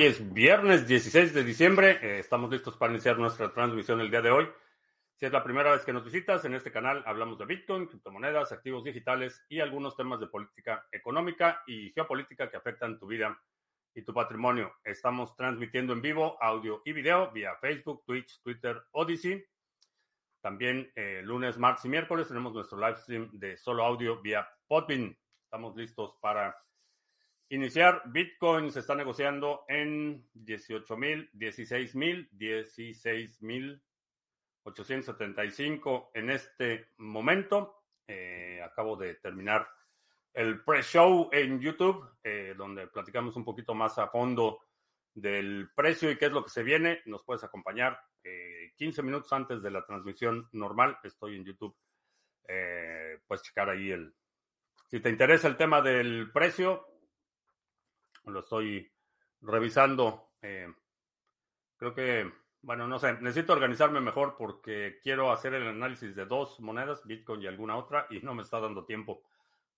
[0.00, 1.98] Hoy es viernes 16 de diciembre.
[2.00, 4.48] Eh, estamos listos para iniciar nuestra transmisión el día de hoy.
[5.14, 8.50] Si es la primera vez que nos visitas, en este canal hablamos de Bitcoin, criptomonedas,
[8.50, 13.38] activos digitales y algunos temas de política económica y geopolítica que afectan tu vida
[13.94, 14.72] y tu patrimonio.
[14.84, 19.44] Estamos transmitiendo en vivo audio y video vía Facebook, Twitch, Twitter, Odyssey.
[20.40, 25.14] También eh, lunes, martes y miércoles tenemos nuestro live stream de solo audio vía Podbean.
[25.44, 26.56] Estamos listos para
[27.50, 28.02] iniciar.
[28.06, 33.82] Bitcoin se está negociando en 18 mil, 16 mil, 16 mil
[34.64, 37.84] 875 en este momento.
[38.06, 39.68] Eh, acabo de terminar
[40.32, 44.60] el pre-show en YouTube, eh, donde platicamos un poquito más a fondo
[45.12, 47.02] del precio y qué es lo que se viene.
[47.06, 47.98] Nos puedes acompañar
[48.76, 50.98] 15 eh, minutos antes de la transmisión normal.
[51.02, 51.76] Estoy en YouTube.
[53.26, 54.14] puedes checar ahí el...
[54.88, 56.89] Si te interesa el tema del precio,
[58.30, 58.90] lo estoy
[59.40, 60.30] revisando.
[60.40, 62.30] creo que
[62.62, 67.42] bueno, no sé, necesito organizarme mejor porque quiero hacer el análisis de dos monedas, Bitcoin
[67.42, 69.22] y alguna otra, y no me está dando tiempo.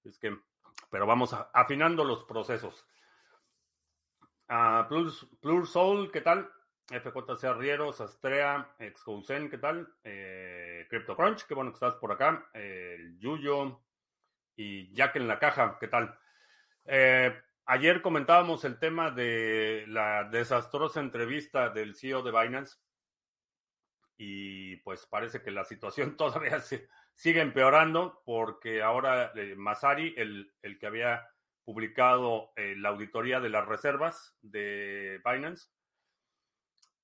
[0.04, 0.36] Es que,
[0.90, 2.84] pero vamos afinando los procesos.
[4.48, 6.50] Uh, Plus, Plur Soul, ¿qué tal?
[6.88, 9.88] FJC Arrieros, Astrea, Excousen, ¿qué tal?
[10.02, 12.50] Eh, CryptoCrunch, qué bueno que estás por acá.
[13.18, 13.80] Yuyo
[14.56, 16.18] y Jack en la caja, ¿qué tal?
[16.84, 22.78] Eh, Ayer comentábamos el tema de la desastrosa entrevista del CEO de Binance
[24.18, 30.52] y pues parece que la situación todavía se, sigue empeorando porque ahora eh, Masari, el,
[30.62, 31.28] el, que había
[31.64, 35.68] publicado eh, la auditoría de las reservas de Binance,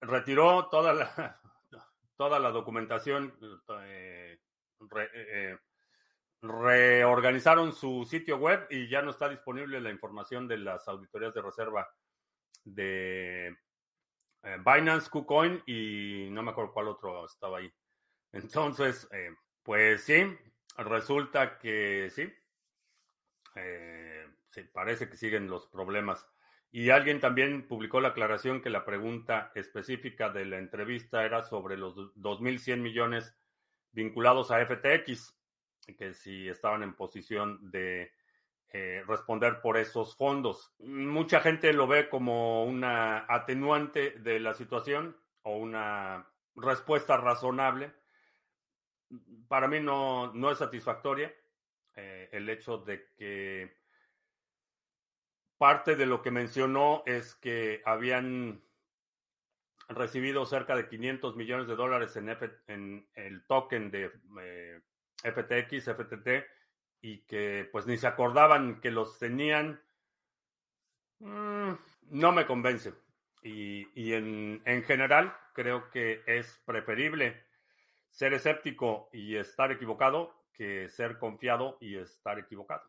[0.01, 1.41] retiró toda la,
[2.17, 3.39] toda la documentación,
[3.85, 4.39] eh,
[6.41, 11.43] reorganizaron su sitio web y ya no está disponible la información de las auditorías de
[11.43, 11.89] reserva
[12.65, 13.49] de
[14.43, 17.73] eh, Binance, KuCoin y no me acuerdo cuál otro estaba ahí.
[18.33, 19.31] Entonces, eh,
[19.63, 20.37] pues sí,
[20.77, 22.33] resulta que sí,
[23.57, 26.27] eh, sí, parece que siguen los problemas.
[26.71, 31.79] Y alguien también publicó la aclaración que la pregunta específica de la entrevista era sobre
[31.79, 33.35] los 2.100 millones
[33.93, 35.38] vinculados a FTX
[35.97, 38.13] que si estaban en posición de
[38.71, 40.75] eh, responder por esos fondos.
[40.81, 47.93] Mucha gente lo ve como una atenuante de la situación o una respuesta razonable.
[49.49, 51.35] Para mí no, no es satisfactoria
[51.97, 53.77] eh, el hecho de que
[55.57, 58.63] parte de lo que mencionó es que habían
[59.89, 62.29] recibido cerca de 500 millones de dólares en,
[62.69, 64.13] en el token de
[64.43, 64.81] eh,
[65.23, 66.47] FTX, FTT,
[67.01, 69.81] y que pues ni se acordaban que los tenían,
[71.21, 71.73] mm,
[72.11, 72.93] no me convence.
[73.43, 77.47] Y, en, en, general creo que es preferible
[78.11, 82.83] ser escéptico y estar equivocado que ser confiado y estar equivocado.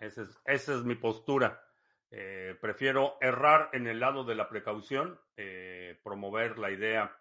[0.00, 1.62] Esa es, esa es mi postura.
[2.10, 7.16] Eh, prefiero errar en el lado de la precaución, eh, promover la idea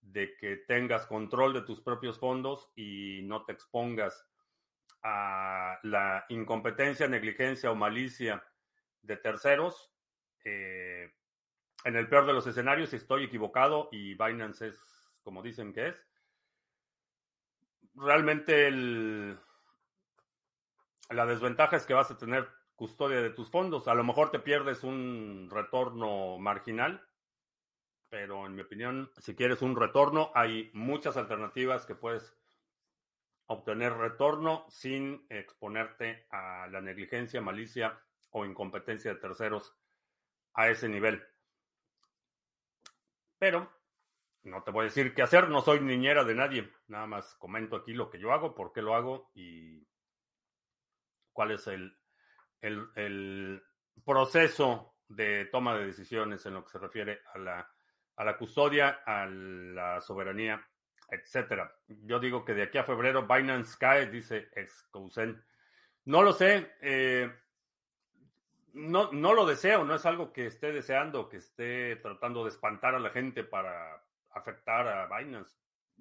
[0.00, 4.26] de que tengas control de tus propios fondos y no te expongas
[5.02, 8.44] a la incompetencia, negligencia o malicia
[9.02, 9.92] de terceros.
[10.44, 11.12] Eh,
[11.84, 15.88] en el peor de los escenarios, si estoy equivocado y Binance es como dicen que
[15.88, 16.06] es,
[17.94, 18.70] realmente
[21.10, 23.88] la desventaja es que vas a tener custodia de tus fondos.
[23.88, 27.06] A lo mejor te pierdes un retorno marginal,
[28.10, 32.36] pero en mi opinión, si quieres un retorno, hay muchas alternativas que puedes
[33.46, 37.98] obtener retorno sin exponerte a la negligencia, malicia
[38.30, 39.76] o incompetencia de terceros
[40.54, 41.22] a ese nivel.
[43.38, 43.70] Pero
[44.42, 47.76] no te voy a decir qué hacer, no soy niñera de nadie, nada más comento
[47.76, 49.86] aquí lo que yo hago, por qué lo hago y
[51.32, 51.96] cuál es el,
[52.60, 53.62] el, el
[54.04, 57.74] proceso de toma de decisiones en lo que se refiere a la
[58.20, 60.62] a la custodia, a la soberanía,
[61.08, 61.74] etcétera.
[61.88, 65.42] Yo digo que de aquí a febrero Binance cae, dice Excousen.
[66.04, 67.32] No lo sé, eh,
[68.74, 72.94] no, no lo deseo, no es algo que esté deseando, que esté tratando de espantar
[72.94, 75.56] a la gente para afectar a Binance.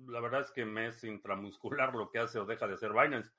[0.06, 3.32] La verdad es que me es intramuscular lo que hace o deja de hacer Binance.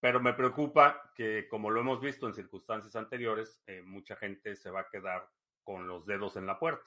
[0.00, 4.70] Pero me preocupa que, como lo hemos visto en circunstancias anteriores, eh, mucha gente se
[4.70, 5.26] va a quedar
[5.64, 6.84] con los dedos en la puerta.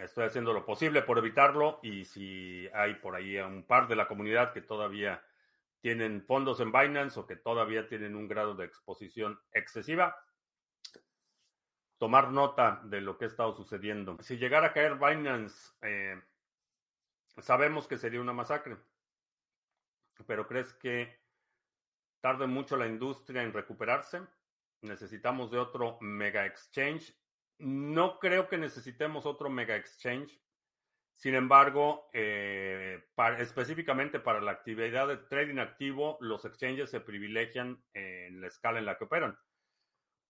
[0.00, 4.08] Estoy haciendo lo posible por evitarlo y si hay por ahí un par de la
[4.08, 5.22] comunidad que todavía
[5.80, 10.16] tienen fondos en Binance o que todavía tienen un grado de exposición excesiva,
[11.98, 14.16] tomar nota de lo que ha estado sucediendo.
[14.20, 16.18] Si llegara a caer Binance, eh,
[17.38, 18.78] sabemos que sería una masacre,
[20.26, 21.20] pero ¿crees que
[22.22, 24.22] tarde mucho la industria en recuperarse?
[24.80, 27.14] ¿Necesitamos de otro mega exchange?
[27.60, 30.40] No creo que necesitemos otro mega exchange.
[31.14, 33.04] Sin embargo, eh,
[33.38, 38.86] específicamente para la actividad de trading activo, los exchanges se privilegian en la escala en
[38.86, 39.38] la que operan.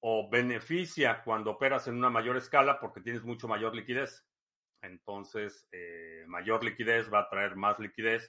[0.00, 4.27] O beneficia cuando operas en una mayor escala porque tienes mucho mayor liquidez.
[4.82, 8.29] Entonces, eh, mayor liquidez va a traer más liquidez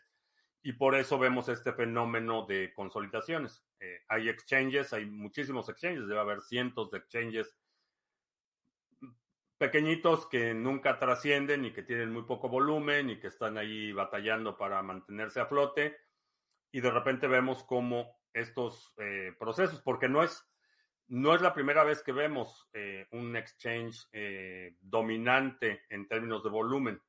[0.61, 3.65] y por eso vemos este fenómeno de consolidaciones.
[3.79, 7.57] Eh, hay exchanges, hay muchísimos exchanges, debe haber cientos de exchanges
[9.61, 14.57] pequeñitos que nunca trascienden y que tienen muy poco volumen y que están ahí batallando
[14.57, 15.97] para mantenerse a flote.
[16.71, 20.43] Y de repente vemos cómo estos eh, procesos, porque no es,
[21.09, 26.49] no es la primera vez que vemos eh, un exchange eh, dominante en términos de
[26.49, 26.99] volumen.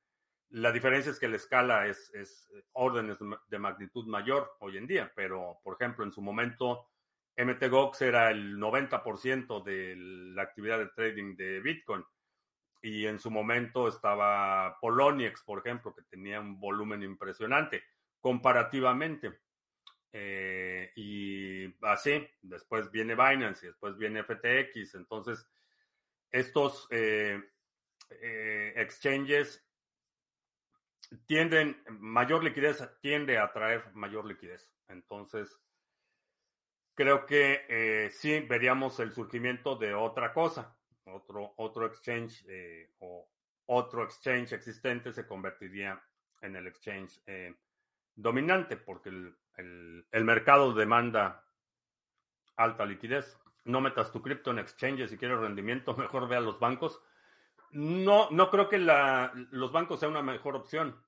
[0.50, 3.16] La diferencia es que la escala es, es órdenes
[3.48, 6.90] de magnitud mayor hoy en día, pero por ejemplo, en su momento,
[7.34, 12.04] MTGOX era el 90% de la actividad de trading de Bitcoin
[12.82, 17.84] y en su momento estaba Poloniex, por ejemplo, que tenía un volumen impresionante
[18.20, 19.38] comparativamente.
[20.12, 24.96] Eh, y así, después viene Binance y después viene FTX.
[24.96, 25.48] Entonces,
[26.32, 27.40] estos eh,
[28.10, 29.64] eh, exchanges
[31.26, 34.72] tienden, mayor liquidez tiende a traer mayor liquidez.
[34.88, 35.56] Entonces,
[36.94, 40.76] creo que sí veríamos el surgimiento de otra cosa
[41.06, 43.28] otro, otro exchange eh, o
[43.66, 46.02] otro exchange existente se convertiría
[46.40, 47.54] en el exchange eh,
[48.14, 49.36] dominante porque el,
[50.10, 51.44] el, mercado demanda
[52.56, 53.38] alta liquidez.
[53.64, 57.00] No metas tu cripto en exchange si quieres rendimiento, mejor ve a los bancos.
[57.70, 61.02] No, no creo que la, los bancos sea una mejor opción,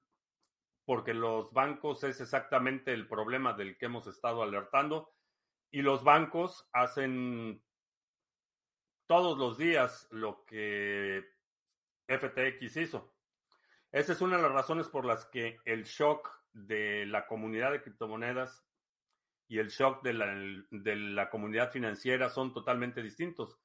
[0.87, 5.13] porque los bancos es exactamente el problema del que hemos estado alertando
[5.71, 7.63] y los bancos hacen
[9.07, 11.25] todos los días lo que
[12.09, 13.15] FTX hizo.
[13.93, 17.83] Esa es una de las razones por las que el shock de la comunidad de
[17.83, 18.65] criptomonedas
[19.47, 23.59] y el shock de la, comunidad financiera son totalmente distintos.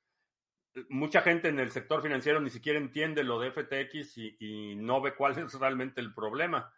[0.90, 5.02] Mucha gente en el sector financiero ni siquiera entiende lo de FTX y, y no
[5.02, 6.72] ve cuál es realmente el problema,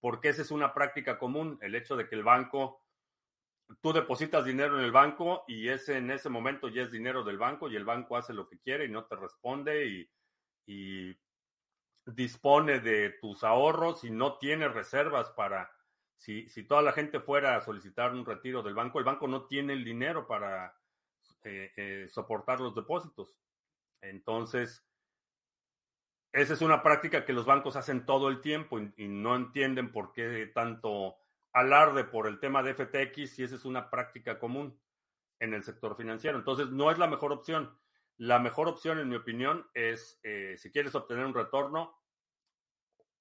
[0.00, 2.87] porque esa es una práctica común, el hecho de que el banco
[3.80, 7.38] tú depositas dinero en el banco y ese en ese momento ya es dinero del
[7.38, 10.10] banco y el banco hace lo que quiere y no te responde y,
[12.04, 15.70] dispone de tus ahorros y no tiene reservas para,
[16.16, 19.46] si, si, toda la gente fuera a solicitar un retiro del banco, el banco no
[19.46, 20.74] tiene el dinero para
[21.44, 23.34] eh, eh, soportar los depósitos.
[24.00, 24.84] Entonces,
[26.32, 30.12] esa es una práctica que los bancos hacen todo el tiempo y no entienden por
[30.12, 31.16] qué tanto
[31.58, 34.80] alarde por el tema de FTX y esa es una práctica común
[35.40, 36.38] en el sector financiero.
[36.38, 37.76] Entonces, no es la mejor opción.
[38.16, 41.96] La mejor opción, en mi opinión, es eh, si quieres obtener un retorno,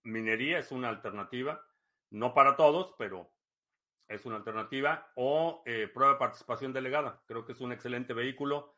[0.03, 1.63] minería es una alternativa,
[2.11, 3.31] no para todos, pero
[4.07, 7.21] es una alternativa, o eh, prueba de participación delegada.
[7.27, 8.73] Creo que es un excelente vehículo.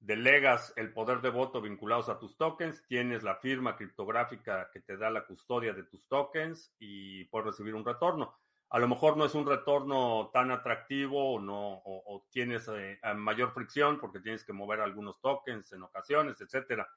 [0.00, 4.96] Delegas el poder de voto vinculados a tus tokens, tienes la firma criptográfica que te
[4.96, 8.38] da la custodia de tus tokens y puedes recibir un retorno
[8.70, 13.52] a lo mejor no es un retorno tan atractivo o, no, o, tienes eh, mayor
[13.52, 16.88] fricción porque tienes que mover algunos tokens en ocasiones, etcétera.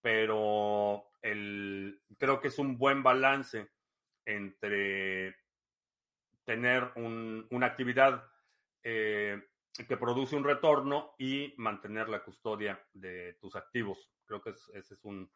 [0.00, 3.70] Pero el, creo que es un buen balance
[4.24, 5.36] entre
[6.44, 8.24] tener una actividad
[8.82, 9.40] eh,
[9.86, 14.10] que produce un retorno y mantener la custodia de tus activos.
[14.24, 15.30] Creo que ese es un,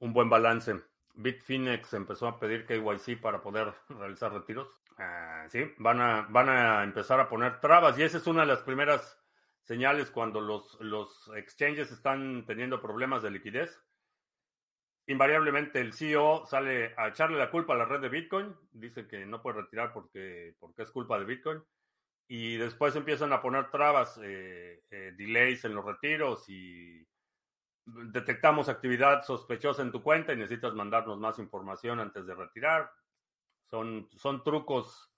[0.00, 0.74] un buen balance.
[1.14, 4.68] Bitfinex empezó a pedir KYC para poder realizar retiros.
[4.98, 8.48] Ah, sí, van a, van a empezar a poner trabas y esa es una de
[8.48, 9.16] las primeras
[9.62, 13.80] señales cuando los, los exchanges están teniendo problemas de liquidez.
[15.06, 19.24] Invariablemente el CEO sale a echarle la culpa a la red de Bitcoin, dice que
[19.24, 21.62] no puede retirar porque, porque es culpa de Bitcoin
[22.26, 27.06] y después empiezan a poner trabas, eh, eh, delays en los retiros y
[27.86, 32.90] detectamos actividad sospechosa en tu cuenta y necesitas mandarnos más información antes de retirar.
[33.70, 35.12] Son, son trucos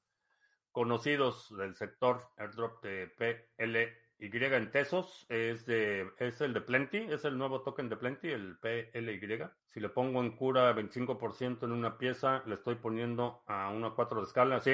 [0.72, 3.88] conocidos del sector airdrop de PLY
[4.18, 5.26] en Tesos.
[5.28, 9.44] Es, de, es el de Plenty, es el nuevo token de Plenty, el PLY.
[9.66, 13.94] Si le pongo en cura 25% en una pieza, le estoy poniendo a 1 a
[13.94, 14.72] 4 de escala, sí,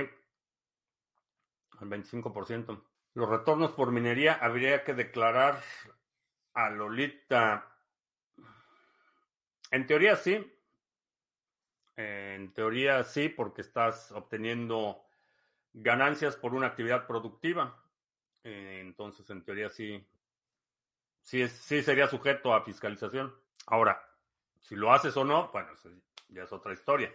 [1.78, 2.82] al 25%.
[3.14, 5.60] Los retornos por minería habría que declarar
[6.54, 7.72] a Lolita
[9.70, 10.52] En teoría sí.
[11.96, 15.02] En teoría sí, porque estás obteniendo
[15.72, 17.82] ganancias por una actividad productiva.
[18.44, 20.06] Eh, entonces, en teoría sí,
[21.20, 23.34] sí, sí sería sujeto a fiscalización.
[23.66, 24.06] Ahora,
[24.60, 25.70] si lo haces o no, bueno,
[26.28, 27.14] ya es otra historia.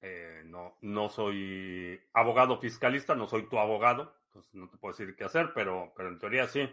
[0.00, 5.14] Eh, no, no soy abogado fiscalista, no soy tu abogado, entonces no te puedo decir
[5.14, 6.68] qué hacer, pero, pero en teoría sí.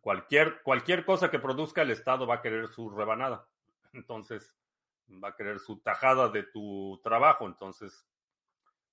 [0.00, 3.46] Cualquier, cualquier cosa que produzca el Estado va a querer su rebanada.
[3.92, 4.57] Entonces,
[5.10, 7.46] va a querer su tajada de tu trabajo.
[7.46, 8.06] Entonces,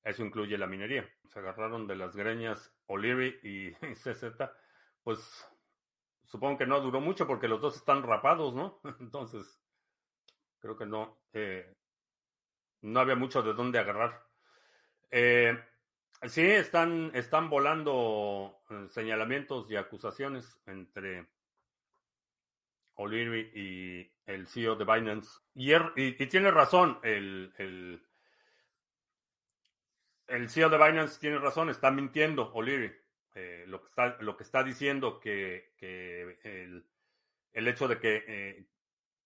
[0.04, 1.08] eso incluye la minería.
[1.28, 4.24] Se agarraron de las greñas O'Leary y CZ.
[5.04, 5.48] Pues
[6.26, 8.80] supongo que no duró mucho porque los dos están rapados, ¿no?
[9.00, 9.62] Entonces,
[10.60, 11.18] creo que no.
[11.34, 11.74] Eh,
[12.82, 14.24] no había mucho de dónde agarrar.
[15.10, 15.58] Eh,
[16.24, 21.28] sí, están, están volando eh, señalamientos y acusaciones entre
[22.96, 25.40] O'Leary y el CEO de Binance.
[25.54, 25.94] Y, er,
[26.30, 28.06] tiene razón, el, el,
[30.28, 32.92] el, CEO de Binance tiene razón, está mintiendo O'Leary.
[33.36, 36.88] Eh, lo, que está, lo que está diciendo que, que el,
[37.52, 38.68] el, hecho de que eh,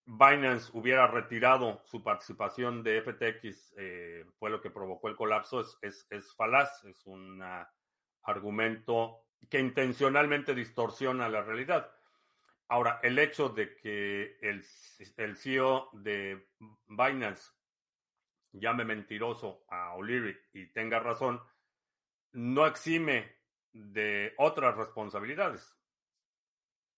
[0.04, 5.78] Binance hubiera retirado su participación de FTX eh, fue lo que provocó el colapso es,
[5.82, 7.40] es, es falaz, es un
[8.22, 11.90] argumento que intencionalmente distorsiona la realidad.
[12.70, 14.64] Ahora, el hecho de que el,
[15.16, 16.46] el CEO de
[16.86, 17.50] Binance
[18.52, 21.42] llame mentiroso a O'Leary y tenga razón,
[22.30, 23.36] no exime
[23.72, 25.76] de otras responsabilidades.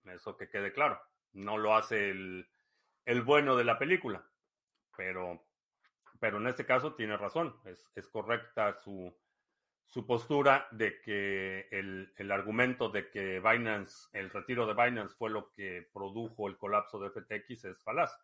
[0.04, 1.00] Eso que quede claro.
[1.32, 2.46] No lo hace el,
[3.06, 4.30] el bueno de la película.
[4.94, 5.42] Pero,
[6.20, 7.58] pero en este caso tiene razón.
[7.64, 9.10] Es, es correcta su,
[9.86, 15.30] su postura de que el, el, argumento de que Binance, el retiro de Binance fue
[15.30, 18.18] lo que produjo el colapso de FTX es falaz.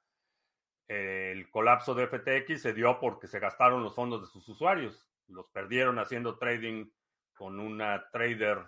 [0.86, 5.46] El colapso de FTX se dio porque se gastaron los fondos de sus usuarios, los
[5.50, 6.90] perdieron haciendo trading
[7.34, 8.64] con una trader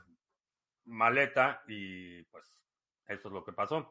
[0.85, 2.55] maleta y pues
[3.07, 3.91] eso es lo que pasó.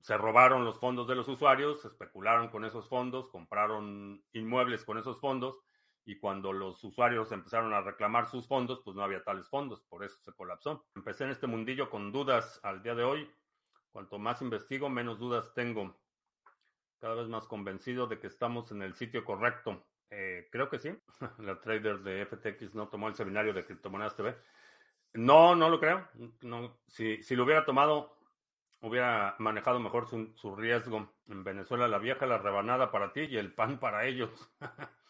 [0.00, 5.20] Se robaron los fondos de los usuarios, especularon con esos fondos, compraron inmuebles con esos
[5.20, 5.62] fondos
[6.04, 10.04] y cuando los usuarios empezaron a reclamar sus fondos, pues no había tales fondos, por
[10.04, 10.86] eso se colapsó.
[10.96, 13.30] Empecé en este mundillo con dudas al día de hoy.
[13.92, 15.96] Cuanto más investigo, menos dudas tengo.
[16.98, 19.86] Cada vez más convencido de que estamos en el sitio correcto.
[20.10, 20.90] Eh, creo que sí.
[21.38, 24.36] La trader de FTX no tomó el seminario de Criptomonedas TV.
[25.14, 26.08] No, no lo creo.
[26.40, 28.18] No, si, si lo hubiera tomado,
[28.80, 31.12] hubiera manejado mejor su, su riesgo.
[31.28, 34.30] En Venezuela, la vieja, la rebanada para ti y el pan para ellos.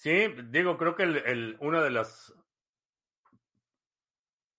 [0.00, 2.34] Sí, digo, creo que el, una de las,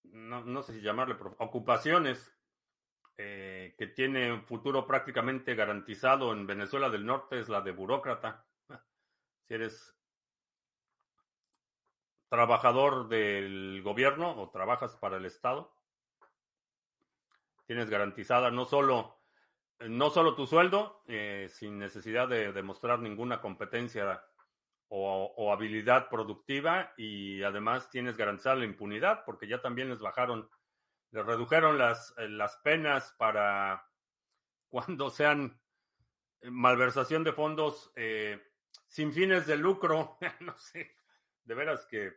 [0.03, 2.31] no, no sé si llamarle, ocupaciones
[3.17, 8.45] eh, que tiene un futuro prácticamente garantizado en Venezuela del Norte es la de burócrata.
[9.47, 9.97] Si eres
[12.29, 15.75] trabajador del gobierno o trabajas para el Estado,
[17.65, 19.17] tienes garantizada no solo,
[19.79, 24.23] no solo tu sueldo, eh, sin necesidad de demostrar ninguna competencia
[24.93, 30.49] o, habilidad productiva y además tienes garantizada la impunidad porque ya también les bajaron,
[31.11, 33.89] les redujeron las, eh, las penas para
[34.69, 35.57] cuando sean
[36.41, 38.41] eh, malversación de fondos eh,
[38.87, 40.17] sin fines de lucro.
[40.41, 40.93] no sé,
[41.45, 42.07] de veras que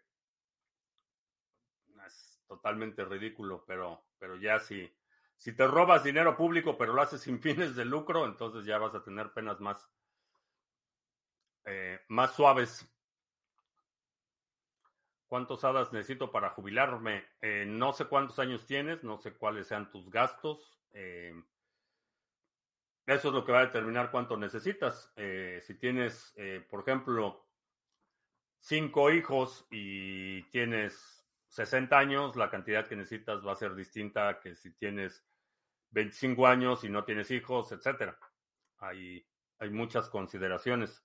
[2.05, 4.93] es totalmente ridículo, pero, pero ya si,
[5.37, 8.97] si te robas dinero público pero lo haces sin fines de lucro, entonces ya vas
[8.97, 9.89] a tener penas más
[11.65, 12.91] eh, más suaves.
[15.27, 17.25] ¿Cuántos hadas necesito para jubilarme?
[17.41, 20.79] Eh, no sé cuántos años tienes, no sé cuáles sean tus gastos.
[20.93, 21.35] Eh,
[23.07, 25.13] eso es lo que va a determinar cuánto necesitas.
[25.15, 26.35] si tienes,
[26.71, 27.47] por ejemplo,
[28.61, 34.55] cinco hijos y tienes 60 años, la cantidad que necesitas va a ser distinta que
[34.55, 35.25] si tienes
[35.91, 38.19] 25 años y no tienes hijos, etcétera.
[38.79, 39.25] Hay,
[39.59, 41.04] hay muchas consideraciones.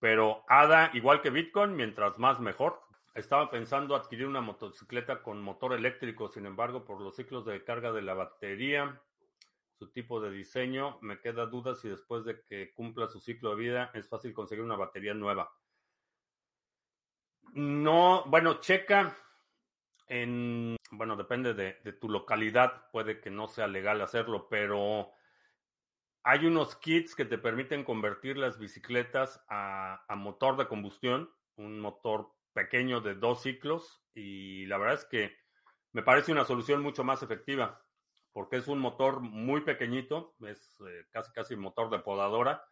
[0.00, 2.80] Pero ADA, igual que Bitcoin, mientras más mejor.
[3.14, 7.90] Estaba pensando adquirir una motocicleta con motor eléctrico, sin embargo, por los ciclos de carga
[7.90, 9.00] de la batería,
[9.78, 13.56] su tipo de diseño, me queda duda si después de que cumpla su ciclo de
[13.56, 15.52] vida es fácil conseguir una batería nueva.
[17.54, 19.16] No, bueno, checa
[20.06, 25.12] en, bueno, depende de, de tu localidad, puede que no sea legal hacerlo, pero
[26.28, 32.34] hay unos kits que te permiten convertir las bicicletas a, motor de combustión, un motor
[32.52, 35.34] pequeño de dos ciclos y la verdad es que
[35.92, 37.82] me parece una solución mucho más efectiva
[38.34, 42.62] porque es un motor muy pequeñito, es eh, casi casi motor de podadora,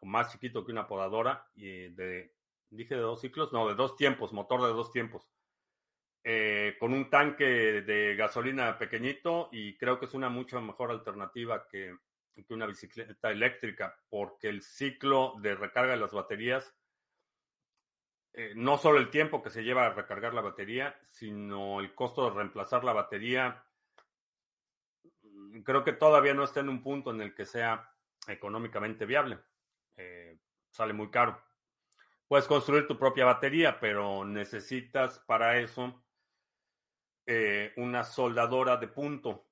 [0.00, 2.34] más chiquito que una podadora, y de,
[2.70, 5.28] dije de dos ciclos, no, de dos tiempos, motor de dos tiempos.
[6.24, 11.68] Eh, con un tanque de gasolina pequeñito y creo que es una mucho mejor alternativa
[11.68, 11.94] que,
[12.44, 16.74] que una bicicleta eléctrica porque el ciclo de recarga de las baterías
[18.38, 22.28] eh, no solo el tiempo que se lleva a recargar la batería, sino el costo
[22.28, 23.64] de reemplazar la batería.
[25.22, 27.90] Mm, creo que todavía no está en un punto en el que sea
[28.28, 29.38] económicamente viable.
[29.96, 30.38] Eh,
[30.68, 31.42] sale muy caro.
[32.28, 36.04] Puedes construir tu propia batería, pero necesitas para eso
[37.24, 39.45] eh, una soldadora de punto.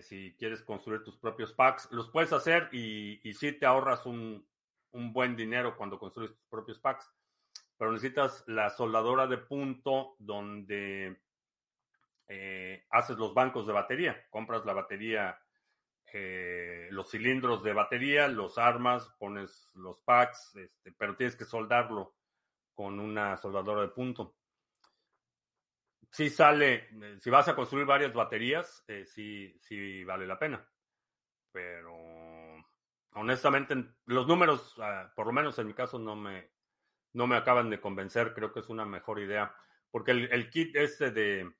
[0.00, 4.46] Si quieres construir tus propios packs, los puedes hacer y, y sí te ahorras un,
[4.92, 7.12] un buen dinero cuando construyes tus propios packs
[7.78, 11.16] pero necesitas la soldadora de punto donde
[12.26, 14.26] eh, haces los bancos de batería.
[14.28, 15.38] Compras la batería,
[16.12, 22.16] eh, los cilindros de batería, los armas, pones los packs, este, pero tienes que soldarlo
[22.74, 24.34] con una soldadora de punto.
[26.18, 30.68] Sí sale, eh, si vas a construir varias baterías, sí, sí vale la pena.
[31.52, 31.94] Pero
[33.12, 36.50] honestamente, los números, ah, por lo menos en mi caso, no me,
[37.12, 39.54] no me acaban de convencer, creo que es una mejor idea,
[39.92, 41.52] porque el, kit este de,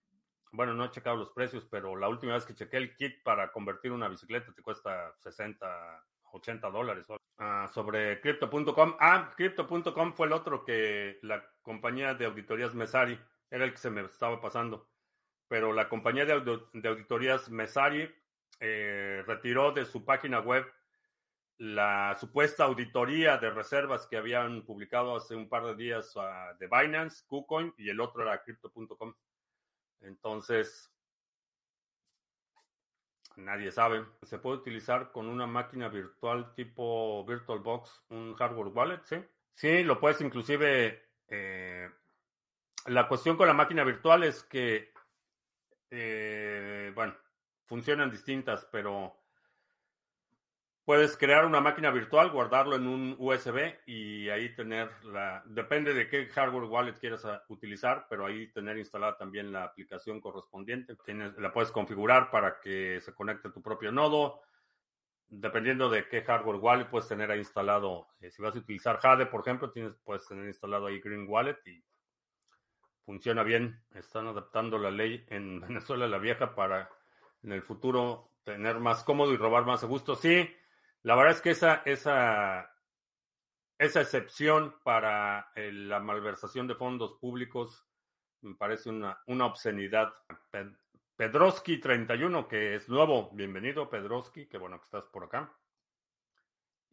[0.50, 3.52] bueno, no he checado los precios, pero la última vez que chequé el kit para
[3.52, 7.06] convertir una bicicleta te cuesta 60, 80 dólares.
[7.36, 13.16] Ah, sobre crypto.com, ah, crypto.com fue el otro que la compañía de auditorías Mesari,
[13.50, 14.88] era el que se me estaba pasando,
[15.48, 18.08] pero la compañía de, auditorías Mesari
[18.60, 20.66] eh, retiró de su página web
[21.58, 26.68] la supuesta auditoría de reservas que habían publicado hace un par de días uh, de
[26.68, 29.12] Binance, KuCoin y el otro era Crypto.com.
[30.00, 30.88] Entonces,
[33.36, 34.06] nadie sabe.
[34.22, 39.16] Se puede utilizar con una máquina virtual tipo VirtualBox, un hardware wallet, ¿sí?
[39.54, 41.08] Sí, lo puedes inclusive...
[41.26, 41.90] Eh,
[42.88, 44.92] la cuestión con la máquina virtual es que,
[45.90, 47.16] eh, bueno,
[47.66, 49.18] funcionan distintas, pero
[50.88, 56.08] Puedes crear una máquina virtual, guardarlo en un USB y ahí tener la, depende de
[56.08, 60.96] qué hardware wallet quieras utilizar, pero ahí tener instalada también la aplicación correspondiente.
[61.04, 64.40] Tienes, la puedes configurar para que se conecte a tu propio nodo.
[65.28, 68.08] Dependiendo de qué hardware wallet puedes tener ahí instalado.
[68.22, 71.58] Eh, si vas a utilizar Jade, por ejemplo, tienes, puedes tener instalado ahí Green Wallet
[71.66, 71.84] y
[73.08, 73.82] funciona bien.
[73.94, 76.90] Están adaptando la ley en Venezuela la vieja para
[77.42, 80.14] en el futuro tener más cómodo y robar más a gusto.
[80.14, 80.46] Sí,
[81.04, 82.70] la verdad es que esa, esa,
[83.78, 87.86] esa excepción para eh, la malversación de fondos públicos
[88.42, 90.12] me parece una, una obscenidad.
[91.16, 95.50] Pedroski31, que es nuevo, bienvenido Pedroski, qué bueno que estás por acá.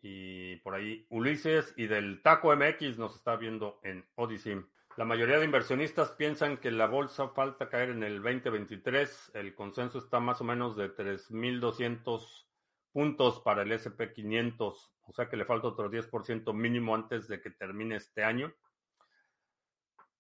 [0.02, 4.64] Y por ahí Ulises y del Taco MX nos está viendo en Odyssey.
[4.98, 9.32] La mayoría de inversionistas piensan que la bolsa falta caer en el 2023.
[9.34, 12.46] El consenso está más o menos de 3.200
[12.94, 17.50] puntos para el SP500, o sea que le falta otro 10% mínimo antes de que
[17.50, 18.54] termine este año.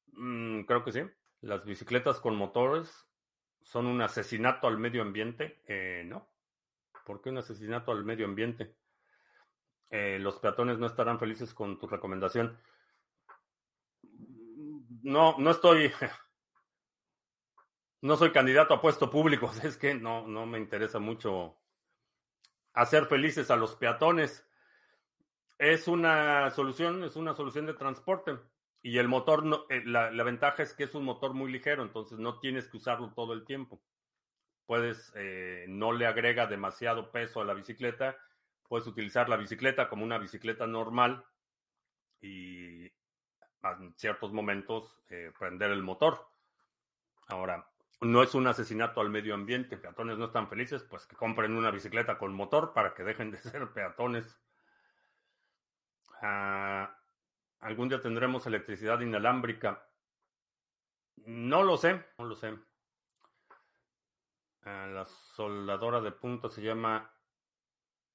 [0.07, 1.03] Mm, creo que sí.
[1.39, 3.07] Las bicicletas con motores
[3.61, 5.61] son un asesinato al medio ambiente.
[5.67, 6.27] Eh, no.
[7.05, 8.75] ¿Por qué un asesinato al medio ambiente?
[9.89, 12.59] Eh, los peatones no estarán felices con tu recomendación.
[15.05, 15.91] No, no estoy.
[18.01, 19.49] No soy candidato a puesto público.
[19.63, 21.57] Es que no, no me interesa mucho
[22.73, 24.45] hacer felices a los peatones.
[25.57, 28.37] Es una solución, es una solución de transporte.
[28.83, 32.39] Y el motor, eh, la, ventaja es que es un motor muy ligero, entonces no
[32.39, 33.81] tienes que usarlo todo el tiempo.
[34.67, 38.17] Puedes, eh, no le agrega demasiado peso a la bicicleta.
[38.67, 41.25] Puedes utilizar la bicicleta como una bicicleta normal
[42.21, 42.91] y
[43.73, 46.27] en ciertos momentos eh, prender el motor.
[47.27, 47.67] Ahora,
[48.01, 49.77] no es un asesinato al medio ambiente.
[49.77, 53.37] Peatones no están felices, pues que compren una bicicleta con motor para que dejen de
[53.39, 54.39] ser peatones.
[56.21, 56.97] Ah,
[57.59, 59.87] ¿Algún día tendremos electricidad inalámbrica?
[61.25, 62.53] No lo sé, no lo sé.
[64.63, 67.11] Ah, la soldadora de punto se llama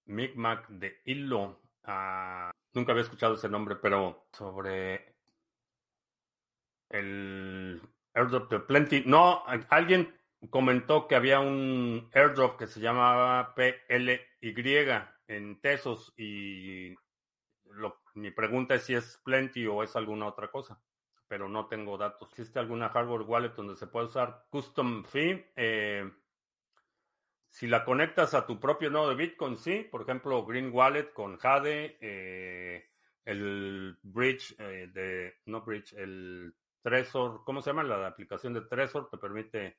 [0.06, 1.60] Micmac de Hilo.
[1.84, 5.19] Ah, nunca había escuchado ese nombre, pero sobre
[6.90, 7.80] el
[8.14, 9.04] Airdrop de Plenty.
[9.06, 10.14] No, alguien
[10.50, 14.20] comentó que había un airdrop que se llamaba PLY
[15.28, 16.94] en Tesos y
[18.14, 20.80] mi pregunta es si es Plenty o es alguna otra cosa,
[21.28, 22.28] pero no tengo datos.
[22.30, 25.46] ¿Existe alguna hardware wallet donde se puede usar custom fee?
[25.56, 26.10] Eh,
[27.52, 29.86] Si la conectas a tu propio nodo de Bitcoin, sí.
[29.90, 32.90] Por ejemplo, Green Wallet con Jade, eh,
[33.24, 37.82] el Bridge eh, de, no Bridge, el Trezor, ¿cómo se llama?
[37.82, 39.78] La aplicación de Trezor te permite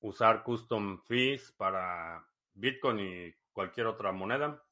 [0.00, 4.62] usar custom fees para Bitcoin y cualquier otra moneda.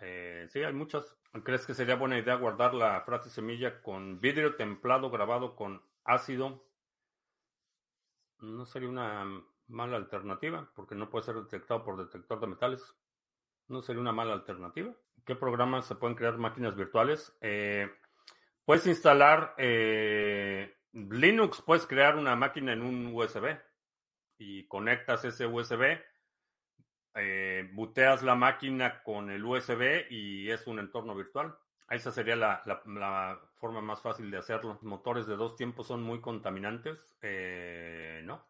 [0.00, 1.16] Eh, sí, hay muchas.
[1.42, 6.64] ¿Crees que sería buena idea guardar la frase semilla con vidrio templado grabado con ácido?
[8.40, 12.94] No sería una mala alternativa, porque no puede ser detectado por detector de metales.
[13.68, 14.94] No sería una mala alternativa.
[15.24, 17.36] ¿Qué programas se pueden crear máquinas virtuales?
[17.40, 17.90] Eh,
[18.64, 23.56] puedes instalar eh, Linux, puedes crear una máquina en un USB
[24.38, 25.98] y conectas ese USB
[27.16, 31.56] eh, buteas la máquina con el USB y es un entorno virtual.
[31.88, 34.78] Esa sería la, forma más fácil de hacerlo.
[34.82, 37.14] motores de dos tiempos son muy contaminantes.
[37.22, 38.44] Eh, no.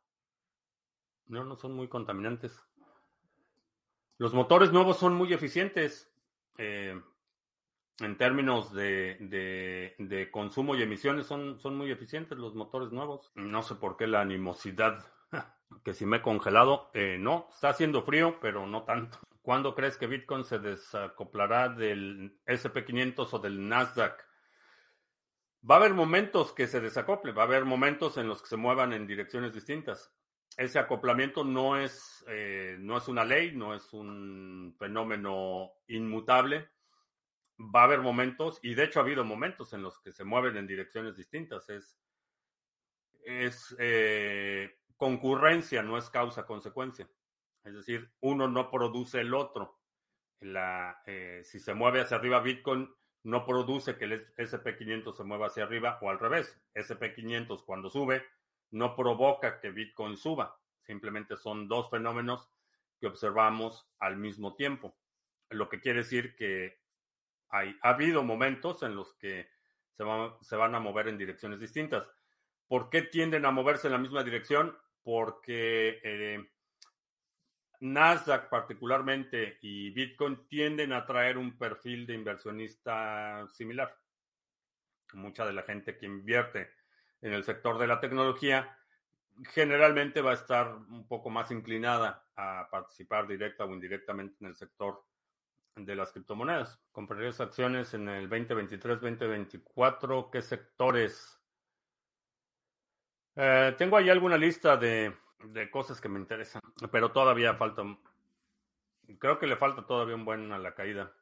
[1.27, 2.59] No, no son muy contaminantes.
[4.17, 6.11] Los motores nuevos son muy eficientes.
[6.57, 6.99] Eh,
[8.01, 9.17] en términos de,
[9.99, 13.31] de, consumo y emisiones son, son muy eficientes los motores nuevos.
[13.35, 15.05] No sé por qué la animosidad
[15.85, 19.19] que si me he congelado, eh, no, está haciendo frío, pero no tanto.
[19.43, 24.25] ¿Cuándo crees que Bitcoin se desacoplará del SP500 o del Nasdaq?
[25.69, 28.57] Va a haber momentos que se desacople, va a haber momentos en los que se
[28.57, 30.13] muevan en direcciones distintas.
[30.57, 36.71] Ese acoplamiento no es, eh, no es una ley, no es un fenómeno inmutable.
[37.59, 40.57] Va a haber momentos, y de hecho ha habido momentos en los que se mueven
[40.57, 41.69] en direcciones distintas.
[41.71, 41.97] Es,
[43.25, 47.09] es eh, concurrencia no es causa-consecuencia.
[47.63, 49.79] Es decir, uno no produce el otro.
[50.41, 52.93] La, eh, si se mueve hacia arriba Bitcoin,
[53.25, 56.61] no produce que el SP500 se mueva hacia arriba o al revés.
[56.75, 58.25] SP500 cuando sube
[58.71, 60.61] no provoca que Bitcoin suba.
[60.83, 62.51] Simplemente son dos fenómenos
[63.01, 64.95] que observamos al mismo tiempo.
[65.49, 66.84] Lo que quiere decir que
[67.49, 69.49] hay, ha habido momentos en los que
[69.93, 70.05] se,
[70.41, 72.09] se van a mover en direcciones distintas.
[72.67, 74.77] ¿Por qué tienden a moverse en la misma dirección?
[75.05, 76.51] porque eh,
[77.81, 83.95] Nasdaq particularmente y Bitcoin tienden a traer un perfil de inversionista similar.
[85.13, 86.71] Mucha de la gente que invierte
[87.21, 88.77] en el sector de la tecnología
[89.53, 94.57] generalmente va a estar un poco más inclinada a participar directa o indirectamente en el
[94.57, 95.05] sector
[95.77, 96.79] de las criptomonedas.
[96.93, 100.31] ¿Comprarías acciones en el 2023-2024?
[100.31, 101.41] ¿Qué sectores
[103.37, 105.13] eh, tengo ahí alguna lista de,
[105.71, 107.83] cosas que me interesan, pero todavía falta.
[109.19, 111.13] Creo que le falta todavía un buen a la caída.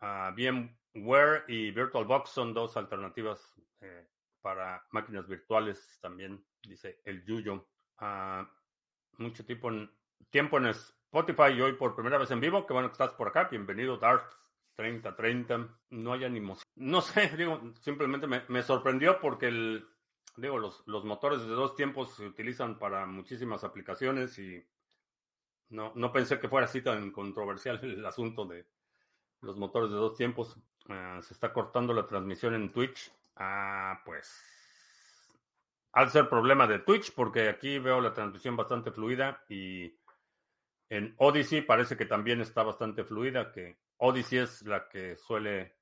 [0.00, 4.06] Uh, VMware y VirtualBox son dos alternativas eh,
[4.42, 7.66] para máquinas virtuales también, dice el Yuyo.
[8.00, 8.46] Uh,
[9.18, 9.90] mucho tiempo en,
[10.30, 10.66] tiempo en
[11.14, 12.66] Spotify hoy por primera vez en vivo.
[12.66, 13.44] Qué bueno que estás por acá.
[13.48, 14.34] Bienvenido, Darth
[14.74, 15.68] 3030.
[15.90, 16.64] No hay animación.
[16.74, 19.86] No sé, digo, simplemente me sorprendió porque el,
[20.36, 24.60] digo, los, los motores de dos tiempos se utilizan para muchísimas aplicaciones y
[25.68, 28.66] no, no pensé que fuera así tan controversial el asunto de
[29.40, 30.56] los motores de dos tiempos.
[30.88, 33.12] Ah, se está cortando la transmisión en Twitch.
[33.36, 34.42] Ah, pues.
[35.92, 39.96] Al ser problema de Twitch, porque aquí veo la transmisión bastante fluida y
[40.96, 45.74] en Odyssey parece que también está bastante fluida, que Odyssey es la que suele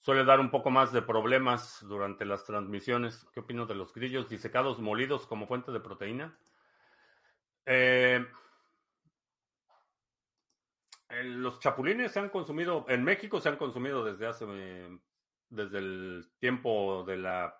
[0.00, 3.24] suele dar un poco más de problemas durante las transmisiones.
[3.32, 6.36] ¿Qué opino de los grillos disecados molidos como fuente de proteína?
[7.64, 8.26] Eh,
[11.22, 14.44] los chapulines se han consumido, en México se han consumido desde hace,
[15.48, 17.58] desde el tiempo de la...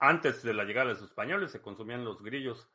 [0.00, 2.68] Antes de la llegada de los españoles se consumían los grillos.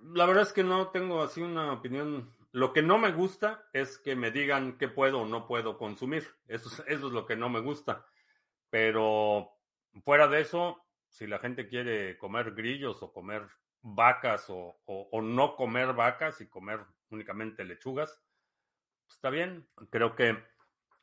[0.00, 3.98] La verdad es que no tengo así una opinión lo que no me gusta es
[3.98, 6.24] que me digan qué puedo o no puedo consumir.
[6.46, 8.06] Eso, es lo que no me gusta.
[8.70, 9.50] Pero
[10.04, 13.48] fuera de eso, si la gente quiere comer grillos o comer
[13.82, 14.80] vacas o,
[15.20, 16.78] no comer vacas y comer
[17.10, 18.22] únicamente lechugas,
[19.04, 19.68] pues está bien.
[19.90, 20.40] Creo que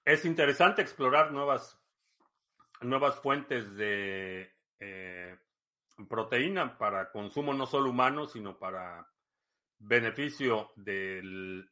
[0.05, 1.77] es interesante explorar nuevas,
[2.79, 5.37] nuevas fuentes de eh,
[6.09, 9.07] proteína para consumo no solo humano, sino para
[9.79, 11.63] beneficio de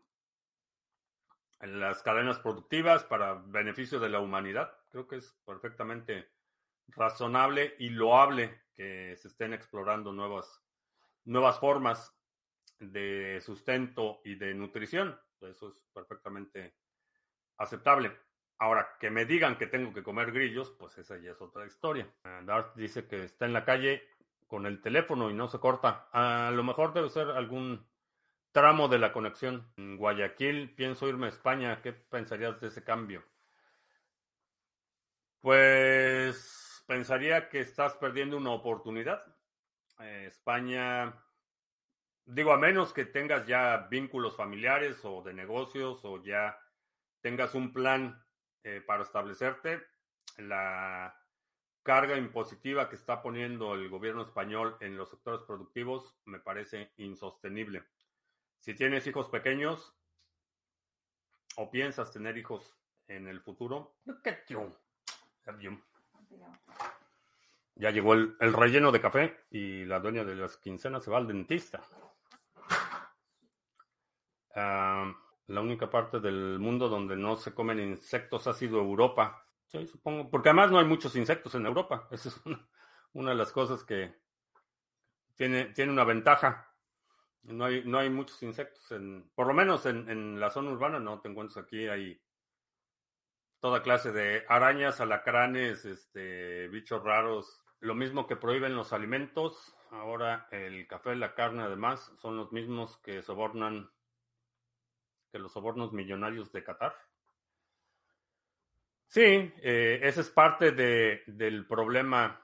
[1.62, 4.72] las cadenas productivas, para beneficio de la humanidad.
[4.90, 6.30] Creo que es perfectamente
[6.88, 10.64] razonable y loable que se estén explorando nuevas,
[11.26, 12.16] nuevas formas
[12.80, 15.20] de sustento y de nutrición.
[15.42, 16.76] Eso es perfectamente
[17.58, 18.18] aceptable.
[18.60, 22.08] Ahora, que me digan que tengo que comer grillos, pues esa ya es otra historia.
[22.44, 24.04] Dart dice que está en la calle
[24.48, 26.10] con el teléfono y no se corta.
[26.12, 27.88] A lo mejor debe ser algún
[28.52, 29.72] tramo de la conexión.
[29.78, 31.82] En Guayaquil pienso irme a España.
[31.82, 33.24] ¿Qué pensarías de ese cambio?
[35.40, 39.24] Pues pensaría que estás perdiendo una oportunidad.
[40.02, 41.14] Eh, España,
[42.26, 46.60] digo, a menos que tengas ya vínculos familiares o de negocios o ya
[47.22, 48.22] tengas un plan
[48.64, 49.82] eh, para establecerte,
[50.38, 51.16] la
[51.84, 57.84] carga impositiva que está poniendo el gobierno español en los sectores productivos me parece insostenible.
[58.60, 59.96] Si tienes hijos pequeños
[61.56, 63.96] o piensas tener hijos en el futuro,
[67.76, 71.28] ya llegó el, relleno de café y la dueña de las quincenas se va al
[71.28, 71.82] dentista.
[74.56, 75.14] Ah,
[75.50, 79.48] la única parte del mundo donde no se comen insectos ha sido Europa.
[79.66, 80.30] Sí, supongo.
[80.30, 82.08] Porque además no hay muchos insectos en Europa.
[82.12, 82.42] Esa es
[83.14, 84.16] una, de las cosas que
[85.36, 86.72] tiene, tiene una ventaja.
[87.42, 88.92] No hay, no hay muchos insectos.
[88.92, 91.88] En, por lo menos en, en la zona urbana no te encuentras aquí.
[91.88, 92.22] Hay
[93.60, 97.66] toda clase de arañas, alacranes, este, bichos raros.
[97.80, 99.76] Lo mismo que prohíben los alimentos.
[99.90, 103.90] Ahora el café la carne además son los mismos que sobornan
[105.32, 106.96] que los sobornos millonarios de Qatar.
[109.08, 112.40] Sí, eh, ese es parte de, del problema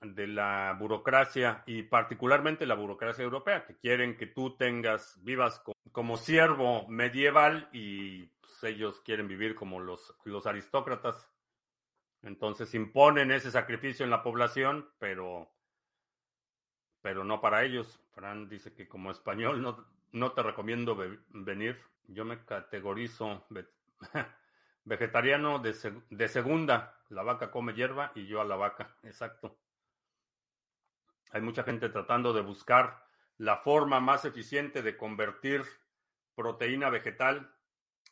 [0.00, 5.62] de la burocracia y particularmente la burocracia europea, que quieren que tú tengas, vivas
[5.92, 11.28] como, siervo medieval y pues, ellos quieren vivir como los, los aristócratas.
[12.22, 15.50] Entonces imponen ese sacrificio en la población, pero,
[17.02, 18.00] pero no para ellos.
[18.12, 21.78] Fran dice que como español no, no te recomiendo venir.
[22.06, 23.46] Yo me categorizo
[24.84, 26.96] vegetariano de, segunda.
[27.08, 28.96] La vaca come hierba y yo a la vaca.
[29.02, 29.58] Exacto.
[31.32, 33.04] Hay mucha gente tratando de buscar
[33.38, 35.64] la forma más eficiente de convertir
[36.34, 37.54] proteína vegetal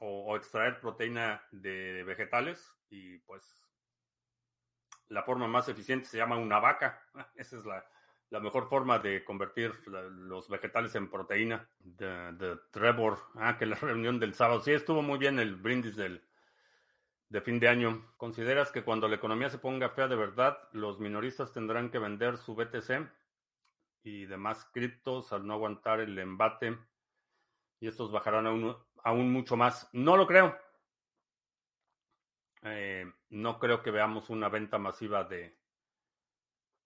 [0.01, 3.65] o, extraer proteína de vegetales y pues
[5.09, 7.03] la forma más eficiente se llama una vaca.
[7.35, 7.85] Esa es la,
[8.31, 11.69] la mejor forma de convertir los vegetales en proteína.
[11.79, 14.61] De, Trevor, ah, que la reunión del sábado.
[14.61, 16.23] Sí, estuvo muy bien el brindis del,
[17.29, 18.13] de fin de año.
[18.17, 22.37] ¿Consideras que cuando la economía se ponga fea de verdad, los minoristas tendrán que vender
[22.37, 23.09] su BTC
[24.03, 26.79] y demás criptos al no aguantar el embate
[27.81, 29.89] y estos bajarán aún, aún mucho más?
[29.93, 30.57] No lo creo.
[32.63, 35.57] Eh, no creo que veamos una venta masiva de,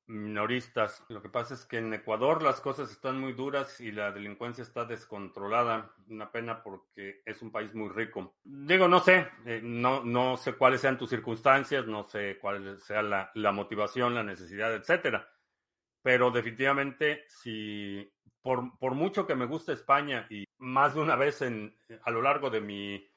[0.06, 1.04] minoristas.
[1.08, 4.62] Lo que pasa es que en Ecuador las cosas están muy duras y la delincuencia
[4.62, 5.94] está descontrolada.
[6.08, 8.34] Una pena porque es un país muy rico.
[8.44, 13.02] Digo, no sé, eh, no, no sé cuáles sean tus circunstancias, no sé cuál sea
[13.02, 15.28] la, la motivación, la necesidad, etcétera.
[16.02, 18.12] Pero definitivamente, si
[18.42, 22.22] por, por, mucho que me guste España y más de una vez en, a lo
[22.22, 23.08] largo de mi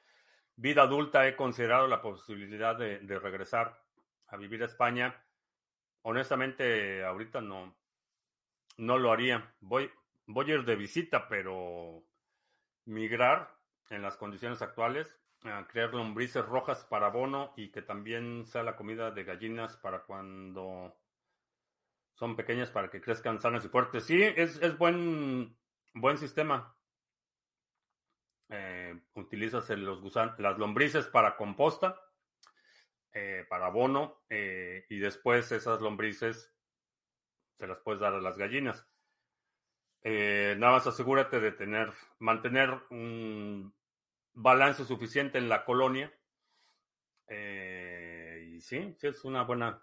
[0.56, 3.82] vida adulta he considerado la posibilidad de, de regresar
[4.28, 5.25] a vivir a España,
[6.06, 7.76] honestamente, ahorita no,
[8.78, 9.54] no lo haría.
[9.60, 9.92] Voy,
[10.28, 12.04] voy a ir de visita, pero
[12.86, 13.56] migrar
[13.90, 18.76] en las condiciones actuales, a crear lombrices rojas para abono y que también sea la
[18.76, 20.96] comida de gallinas para cuando
[22.14, 24.06] son pequeñas para que crezcan sanas y fuertes.
[24.06, 25.58] Sí, es, es buen,
[25.94, 26.76] buen sistema.
[28.50, 32.00] Eh, utilizas los gusanos, las lombrices para composta
[33.18, 36.54] eh, para abono eh, y después esas lombrices
[37.54, 38.86] se las puedes dar a las gallinas.
[40.02, 43.74] Eh, nada más asegúrate de tener, mantener un
[44.34, 46.14] balance suficiente en la colonia.
[47.30, 49.82] y sí, sí es una buena,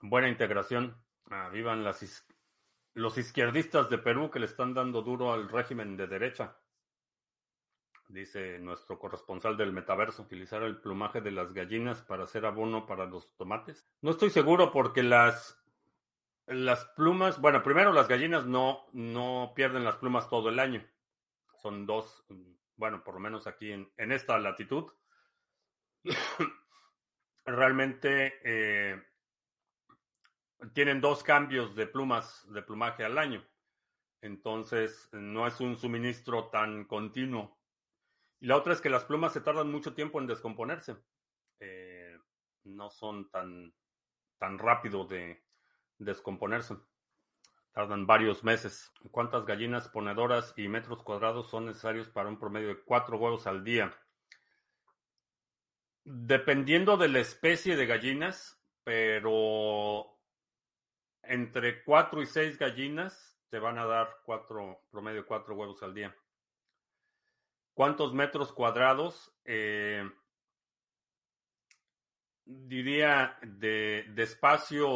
[0.00, 0.96] buena integración.
[1.30, 2.26] Ah, vivan las,
[2.94, 6.56] los izquierdistas de Perú que le están dando duro al régimen de derecha
[8.08, 13.06] dice nuestro corresponsal del metaverso, utilizar el plumaje de las gallinas para hacer abono para
[13.06, 13.88] los tomates.
[14.00, 15.62] No estoy seguro porque las,
[16.46, 20.84] las plumas, bueno, primero las gallinas no, no pierden las plumas todo el año.
[21.56, 22.24] Son dos,
[22.76, 24.92] bueno, por lo menos aquí en, en esta latitud.
[27.44, 29.02] Realmente eh,
[30.72, 33.44] tienen dos cambios de plumas, de plumaje al año.
[34.20, 37.55] Entonces, no es un suministro tan continuo
[38.40, 40.96] y la otra es que las plumas se tardan mucho tiempo en descomponerse.
[41.60, 42.18] Eh,
[42.64, 43.74] no son tan,
[44.38, 45.42] tan rápido de
[45.98, 46.76] descomponerse.
[47.72, 48.92] Tardan varios meses.
[49.10, 53.64] ¿Cuántas gallinas ponedoras y metros cuadrados son necesarios para un promedio de cuatro huevos al
[53.64, 53.94] día?
[56.04, 60.16] Dependiendo de la especie de gallinas, pero
[61.22, 66.14] entre 4 y 6 gallinas te van a dar cuatro, promedio 4 huevos al día.
[67.76, 69.36] ¿Cuántos metros cuadrados?
[69.44, 70.02] Eh,
[72.46, 74.88] diría de, espacio,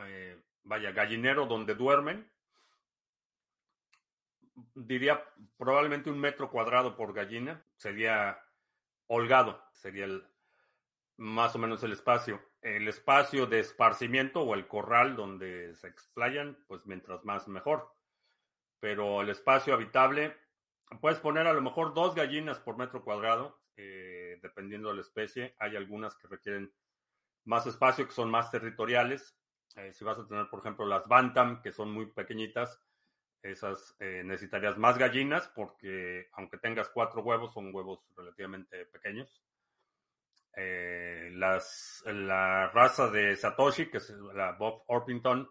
[0.00, 2.28] eh, vaya, gallinero donde duermen.
[4.74, 5.24] Diría
[5.56, 7.64] probablemente un metro cuadrado por gallina.
[7.76, 8.36] Sería
[9.06, 10.26] holgado, sería el,
[11.18, 12.42] más o menos el espacio.
[12.62, 17.94] El espacio de esparcimiento o el corral donde se explayan, pues mientras más mejor.
[18.80, 20.36] Pero el espacio habitable,
[21.00, 25.54] puedes poner a lo mejor dos gallinas por metro cuadrado, eh, dependiendo de la especie.
[25.58, 26.72] Hay algunas que requieren
[27.44, 29.36] más espacio, que son más territoriales.
[29.76, 32.80] Eh, si vas a tener, por ejemplo, las Bantam, que son muy pequeñitas,
[33.42, 39.42] esas eh, necesitarías más gallinas porque aunque tengas cuatro huevos, son huevos relativamente pequeños.
[40.54, 45.50] Las, la raza de Satoshi, que es la Bob Orpington,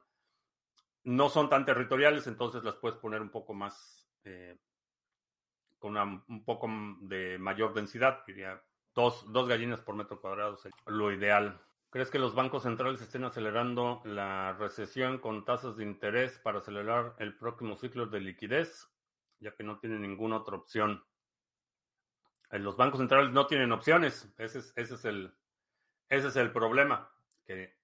[1.03, 4.07] no son tan territoriales, entonces las puedes poner un poco más,
[5.81, 6.67] eh, con un poco
[7.01, 8.61] de mayor densidad, diría
[8.93, 11.59] dos, gallinas por metro cuadrado, lo ideal.
[11.89, 17.15] ¿Crees que los bancos centrales estén acelerando la recesión con tasas de interés para acelerar
[17.19, 18.87] el próximo ciclo de liquidez,
[19.39, 21.03] ya que no tienen ninguna otra opción?
[22.51, 24.33] Los bancos centrales no tienen opciones.
[24.37, 25.33] Ese es, ese es, el,
[26.09, 27.09] ese es el problema.
[27.45, 27.77] Que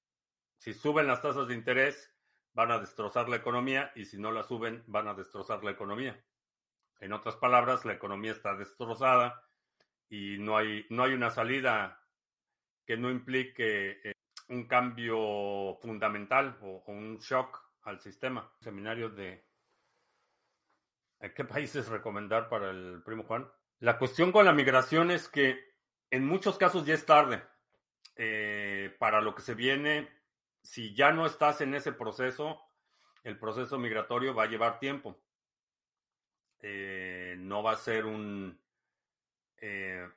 [0.58, 2.14] si suben las tasas de interés,
[2.54, 6.22] van a destrozar la economía y si no la suben, van a destrozar la economía.
[7.00, 9.44] En otras palabras, la economía está destrozada
[10.10, 12.04] y no hay, no hay una salida
[12.86, 14.14] que no implique eh,
[14.50, 18.52] un cambio fundamental o, un shock al sistema.
[18.60, 19.46] Seminario de
[21.36, 23.50] ¿qué países recomendar para el primo Juan?
[23.80, 25.76] La cuestión con la migración es que
[26.10, 27.44] en muchos casos ya es tarde.
[28.16, 30.10] Eh, para lo que se viene,
[30.64, 32.60] si ya no estás en ese proceso,
[33.24, 35.20] el proceso migratorio va a llevar tiempo.
[36.62, 38.60] Eh, no va a ser un...
[39.58, 40.08] Eh,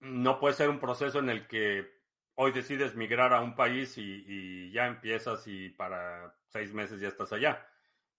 [0.00, 1.88] no puede ser un proceso en el que
[2.34, 7.08] hoy decides migrar a un país y, y ya empiezas y para seis meses ya
[7.08, 7.66] estás allá.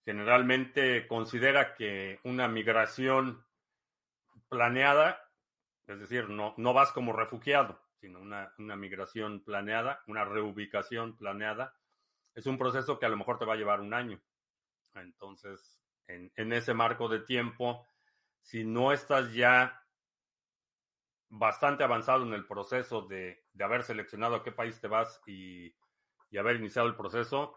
[0.05, 3.45] Generalmente considera que una migración
[4.49, 5.19] planeada,
[5.87, 11.73] es decir, no, no vas como refugiado, sino una, migración planeada, una reubicación planeada,
[12.35, 14.21] es un proceso que a lo mejor te va a llevar un año.
[14.93, 15.72] Entonces,
[16.07, 17.87] en, ese marco de tiempo,
[18.41, 19.81] si no estás ya
[21.29, 25.75] bastante avanzado en el proceso de, haber seleccionado a qué país te vas y,
[26.29, 27.55] y, haber iniciado el proceso,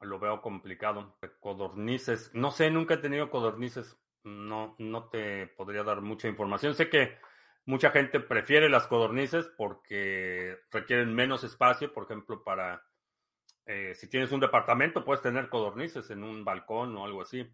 [0.00, 1.16] lo veo complicado.
[1.40, 3.96] Codornices, no sé, nunca he tenido codornices
[4.28, 6.74] no, no te podría dar mucha información.
[6.74, 7.18] Sé que
[7.64, 12.86] mucha gente prefiere las codornices porque requieren menos espacio, por ejemplo, para
[13.68, 17.46] eh, si tienes un departamento, puedes tener codornices en un balcón o algo así.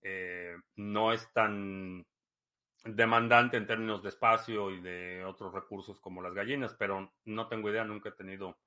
[0.00, 2.06] Eh, no es tan
[2.84, 7.68] demandante en términos de espacio y de otros recursos como las gallinas, pero no tengo
[7.68, 8.60] idea, nunca he tenido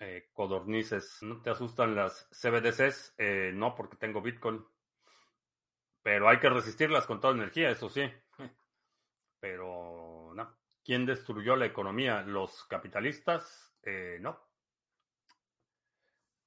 [0.00, 1.18] eh, codornices.
[1.20, 3.16] ¿No te asustan las CBDCs?
[3.52, 4.64] no, porque tengo Bitcoin.
[6.02, 8.10] Pero hay que resistirlas con toda energía, eso sí.
[9.38, 10.56] Pero no.
[10.82, 12.22] ¿Quién destruyó la economía?
[12.22, 13.74] ¿Los capitalistas?
[13.82, 14.43] Eh, no.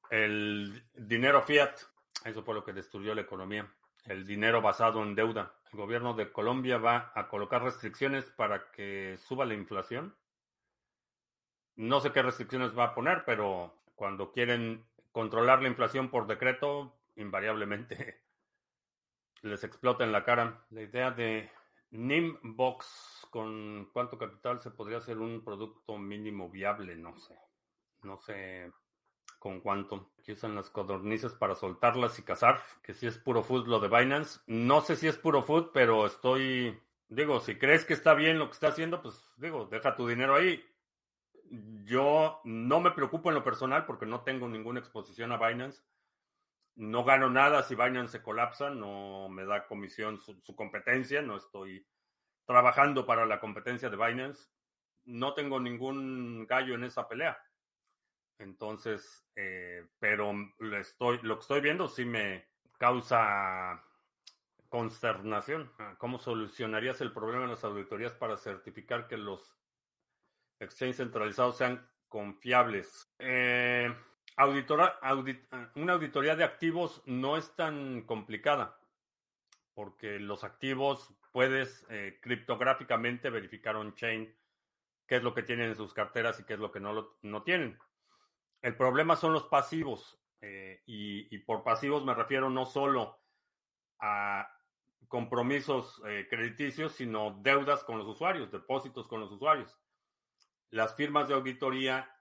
[0.10, 1.76] El dinero fiat,
[2.24, 3.72] eso fue lo que destruyó la economía.
[4.06, 5.54] El dinero basado en deuda.
[5.72, 10.16] El gobierno de Colombia va a colocar restricciones para que suba la inflación.
[11.76, 16.98] No sé qué restricciones va a poner, pero cuando quieren controlar la inflación por decreto,
[17.16, 18.22] invariablemente
[19.42, 20.66] les explota en la cara.
[20.70, 21.52] La idea de
[21.92, 27.38] Nimbox, con cuánto capital se podría hacer un producto mínimo viable, no sé.
[28.04, 28.72] No sé
[29.40, 30.12] con cuánto.
[30.20, 32.62] Aquí usan las codornices para soltarlas y cazar.
[32.82, 34.40] Que si es puro food lo de Binance.
[34.48, 36.80] No sé si es puro food, pero estoy.
[37.10, 40.36] Digo, si crees que está bien lo que está haciendo, pues digo, deja tu dinero
[40.36, 40.64] ahí.
[41.86, 45.82] Yo no me preocupo en lo personal porque no tengo ninguna exposición a Binance
[46.78, 51.86] no gano nada si Binance se colapsa, no me da comisión su, competencia, no estoy
[52.46, 54.48] trabajando para la competencia de Binance,
[55.06, 57.38] no tengo ningún gallo en esa pelea.
[58.40, 60.34] Entonces, eh, pero
[60.80, 63.84] estoy, lo que estoy viendo sí me causa
[64.70, 65.72] consternación.
[65.80, 69.58] Ah, ¿Cómo solucionarías el problema en las auditorías para certificar que los
[70.60, 73.04] exchanges centralizados sean confiables?
[73.20, 73.94] Eh,
[74.40, 75.00] Auditora,
[75.74, 78.80] una auditoría de activos no es tan complicada,
[79.74, 84.32] porque los activos puedes eh, criptográficamente verificar on-chain
[85.08, 87.42] qué es lo que tienen en sus carteras y qué es lo que no, no
[87.42, 87.80] tienen.
[88.62, 90.20] El problema son los pasivos.
[90.42, 93.20] Eh, y, por pasivos me refiero no solo
[94.00, 94.48] a
[95.08, 99.76] compromisos eh, crediticios, sino deudas con los usuarios, depósitos con los usuarios.
[100.70, 102.14] Las firmas de auditoría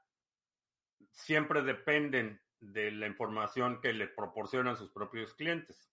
[1.11, 5.91] siempre dependen de la información que le proporcionan sus propios clientes.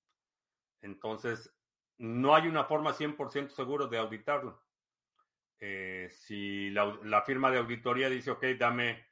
[0.82, 1.54] Entonces,
[1.98, 4.62] no hay una forma 100% seguro de auditarlo.
[5.60, 9.06] Eh, si la, la, firma de auditoría dice, ok, dame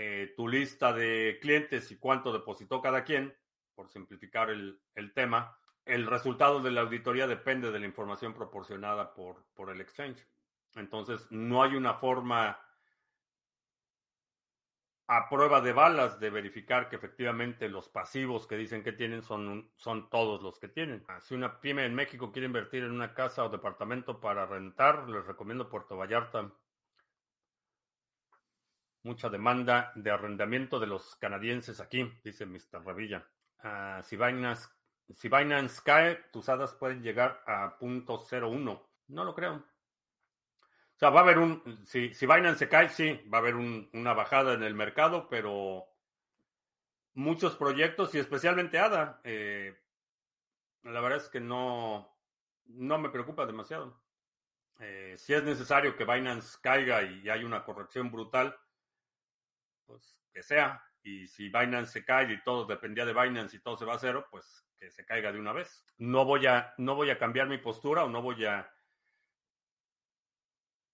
[0.00, 3.36] eh, tu lista de clientes y cuánto depositó cada quien,
[3.74, 9.12] por simplificar el, el, tema, el resultado de la auditoría depende de la información proporcionada
[9.12, 10.24] por, por el exchange.
[10.76, 12.60] Entonces, no hay una forma
[15.08, 19.72] a prueba de balas de verificar que efectivamente los pasivos que dicen que tienen son,
[19.74, 21.04] son todos los que tienen.
[21.22, 25.26] Si una pyme en México quiere invertir en una casa o departamento para rentar, les
[25.26, 26.52] recomiendo Puerto Vallarta.
[29.02, 32.84] Mucha demanda de arrendamiento de los canadienses aquí, dice Mr.
[32.84, 33.26] Revilla.
[33.62, 34.68] Uh, si, Binance,
[35.14, 38.82] si Binance cae, tus hadas pueden llegar a .01.
[39.08, 39.54] No lo creo.
[39.54, 43.88] O sea, va a haber un, si, si Binance cae, sí, va a haber un,
[43.92, 45.86] una bajada en el mercado, pero
[47.14, 49.76] muchos proyectos y especialmente ADA, eh,
[50.82, 52.16] la verdad es que no,
[52.66, 54.00] no me preocupa demasiado.
[54.80, 58.56] Eh, si es necesario que Binance caiga y hay una corrección brutal,
[59.88, 60.80] pues que sea.
[61.02, 63.98] Y si Binance se cae y todo dependía de Binance y todo se va a
[63.98, 65.84] cero, pues que se caiga de una vez.
[65.96, 68.70] No voy a, no voy a cambiar mi postura o no voy a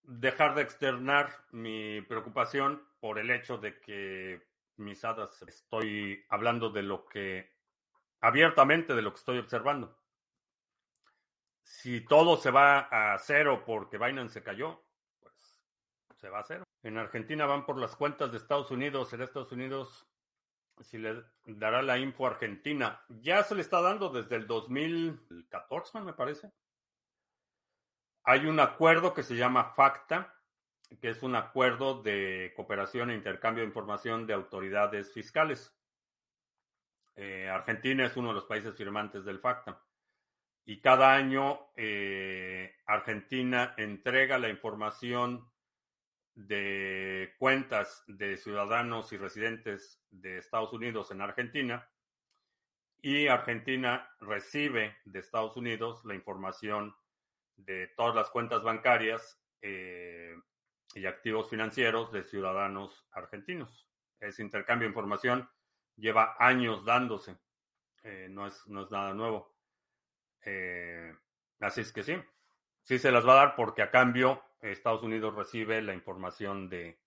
[0.03, 6.82] dejar de externar mi preocupación por el hecho de que mis hadas estoy hablando de
[6.82, 7.53] lo que
[8.20, 9.99] abiertamente de lo que estoy observando.
[11.62, 14.84] Si todo se va a cero porque Binance se cayó,
[16.29, 16.64] va a cero.
[16.83, 19.12] En Argentina van por las cuentas de Estados Unidos.
[19.12, 20.07] En Estados Unidos,
[20.81, 26.01] si le dará la info a Argentina, ya se le está dando desde el 2014,
[26.01, 26.53] me parece.
[28.25, 30.35] Hay un acuerdo que se llama FACTA,
[31.01, 35.75] que es un acuerdo de cooperación e intercambio de información de autoridades fiscales.
[37.16, 39.81] Eh, Argentina es uno de los países firmantes del FACTA.
[40.66, 45.47] Y cada año eh, Argentina entrega la información
[46.35, 51.89] de cuentas de ciudadanos y residentes de Estados Unidos en Argentina.
[53.01, 56.97] Y Argentina recibe de Estados Unidos la información
[57.57, 60.35] de todas las cuentas bancarias eh,
[60.95, 63.89] y activos financieros de ciudadanos argentinos.
[64.20, 65.49] Ese intercambio de información
[65.97, 67.37] lleva años dándose,
[68.03, 69.55] eh, no, es, no es nada nuevo.
[70.45, 71.14] Eh,
[71.61, 72.16] así es que sí,
[72.82, 76.98] sí se las va a dar porque a cambio Estados Unidos recibe la información de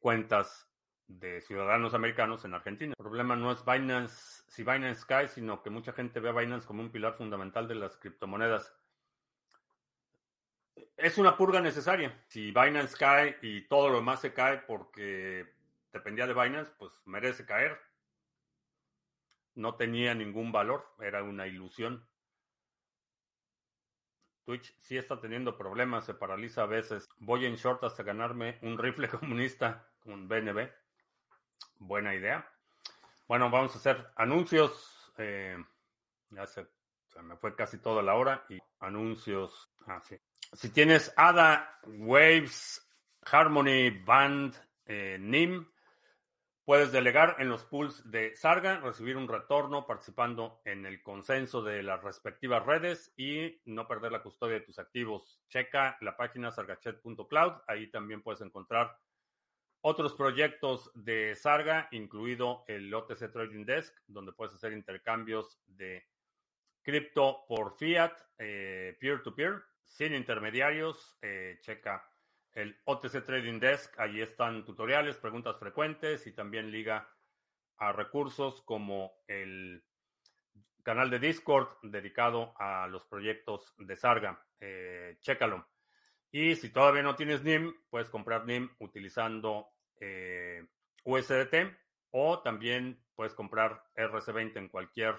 [0.00, 0.68] cuentas
[1.06, 2.94] de ciudadanos americanos en Argentina.
[2.98, 6.66] El problema no es Binance, si Binance cae, sino que mucha gente ve a Binance
[6.66, 8.74] como un pilar fundamental de las criptomonedas
[10.96, 12.24] es una purga necesaria.
[12.28, 15.52] Si Binance cae y todo lo demás se cae porque
[15.92, 17.78] dependía de Binance, pues merece caer.
[19.54, 22.06] No tenía ningún valor, era una ilusión.
[24.44, 27.08] Twitch sí está teniendo problemas, se paraliza a veces.
[27.18, 30.68] Voy en short hasta ganarme un rifle comunista con BNB.
[31.78, 32.48] Buena idea.
[33.28, 35.12] Bueno, vamos a hacer anuncios.
[35.18, 35.56] Eh,
[36.30, 36.66] ya se,
[37.22, 39.70] me fue casi toda la hora y anuncios.
[39.86, 40.16] Ah, sí.
[40.52, 42.86] Si tienes ADA, Waves,
[43.22, 45.71] Harmony, Band, eh, NIM,
[46.64, 51.82] puedes delegar en los pools de Sarga, recibir un retorno participando en el consenso de
[51.82, 55.40] las respectivas redes y no perder la custodia de tus activos.
[55.48, 58.96] Checa la página sargachet.cloud, ahí también puedes encontrar
[59.80, 66.06] otros proyectos de Sarga, incluido el OTC Trading Desk, donde puedes hacer intercambios de
[66.82, 69.54] cripto por fiat, eh, peer-to-peer.
[69.54, 71.18] -peer, sin intermediarios.
[71.20, 72.08] Eh, checa
[72.54, 73.98] el OTC Trading Desk.
[73.98, 77.08] Allí están tutoriales, preguntas frecuentes y también liga
[77.78, 79.84] a recursos como el
[80.82, 84.44] canal de Discord dedicado a los proyectos de Sarga.
[84.60, 85.68] Eh, chécalo.
[86.30, 89.68] Y si todavía no tienes NIM, puedes comprar NIM utilizando
[90.00, 90.66] eh,
[91.04, 91.54] USDT
[92.10, 95.14] o también puedes comprar RC20 en cualquier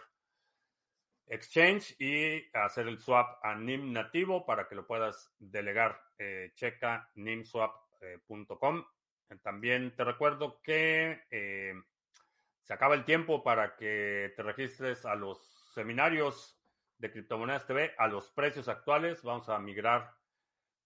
[1.28, 6.00] Exchange y hacer el swap a NIM nativo para que lo puedas delegar.
[6.18, 8.86] Eh, checa nimswap.com.
[9.30, 11.74] Eh, también te recuerdo que eh,
[12.62, 15.40] se acaba el tiempo para que te registres a los
[15.74, 16.60] seminarios
[16.98, 19.24] de Criptomonedas TV a los precios actuales.
[19.24, 20.14] Vamos a migrar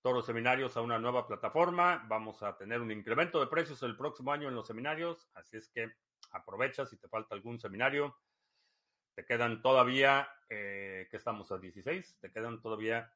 [0.01, 2.05] todos los seminarios a una nueva plataforma.
[2.07, 5.69] Vamos a tener un incremento de precios el próximo año en los seminarios, así es
[5.69, 5.91] que
[6.31, 8.15] aprovecha si te falta algún seminario.
[9.17, 13.11] Te quedan todavía, eh, que estamos a 16, te quedan todavía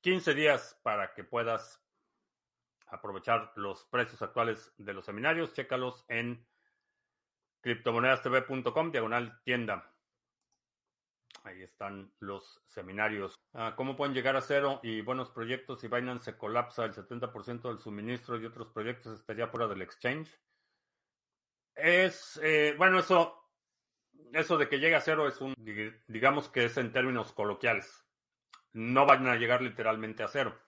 [0.00, 1.84] 15 días para que puedas
[2.86, 5.52] aprovechar los precios actuales de los seminarios.
[5.54, 6.46] Chécalos en
[7.62, 9.92] criptomonedastv.com, diagonal tienda.
[11.42, 13.34] Ahí están los seminarios.
[13.54, 17.62] Ah, ¿Cómo pueden llegar a cero y buenos proyectos si Binance se colapsa el 70%
[17.62, 20.30] del suministro y otros proyectos estaría fuera del exchange?
[21.74, 23.43] Es, eh, bueno, eso,
[24.32, 25.54] eso de que llegue a cero es un,
[26.08, 28.04] digamos que es en términos coloquiales.
[28.72, 30.58] No van a llegar literalmente a cero.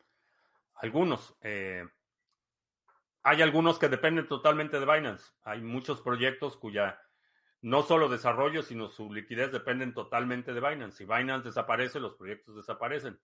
[0.75, 1.37] Algunos.
[1.41, 1.85] Eh,
[3.23, 5.33] hay algunos que dependen totalmente de Binance.
[5.43, 7.03] Hay muchos proyectos cuya
[7.61, 10.99] no solo desarrollo, sino su liquidez dependen totalmente de Binance.
[10.99, 13.19] Si Binance desaparece, los proyectos desaparecen.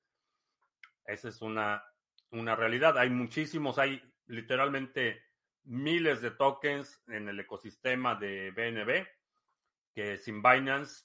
[1.04, 1.84] Esa es una,
[2.30, 2.98] una realidad.
[2.98, 5.22] Hay muchísimos, hay literalmente
[5.64, 9.06] miles de tokens en el ecosistema de BNB
[9.94, 11.04] que sin Binance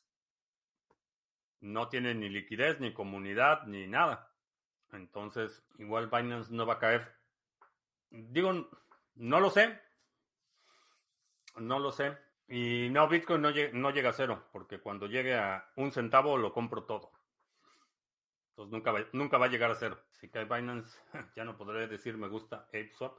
[1.59, 4.31] no tienen ni liquidez, ni comunidad, ni nada.
[4.91, 7.15] Entonces, igual Binance no va a caer.
[8.09, 8.69] Digo,
[9.15, 9.79] no lo sé.
[11.57, 12.17] No lo sé.
[12.47, 16.85] Y no, Bitcoin no, llega, a cero, porque cuando llegue a un centavo lo compro
[16.85, 17.11] todo.
[18.51, 19.99] Entonces nunca va, nunca va a llegar a cero.
[20.11, 20.97] Si cae Binance,
[21.35, 23.17] ya no podré decir me gusta ApeSwap.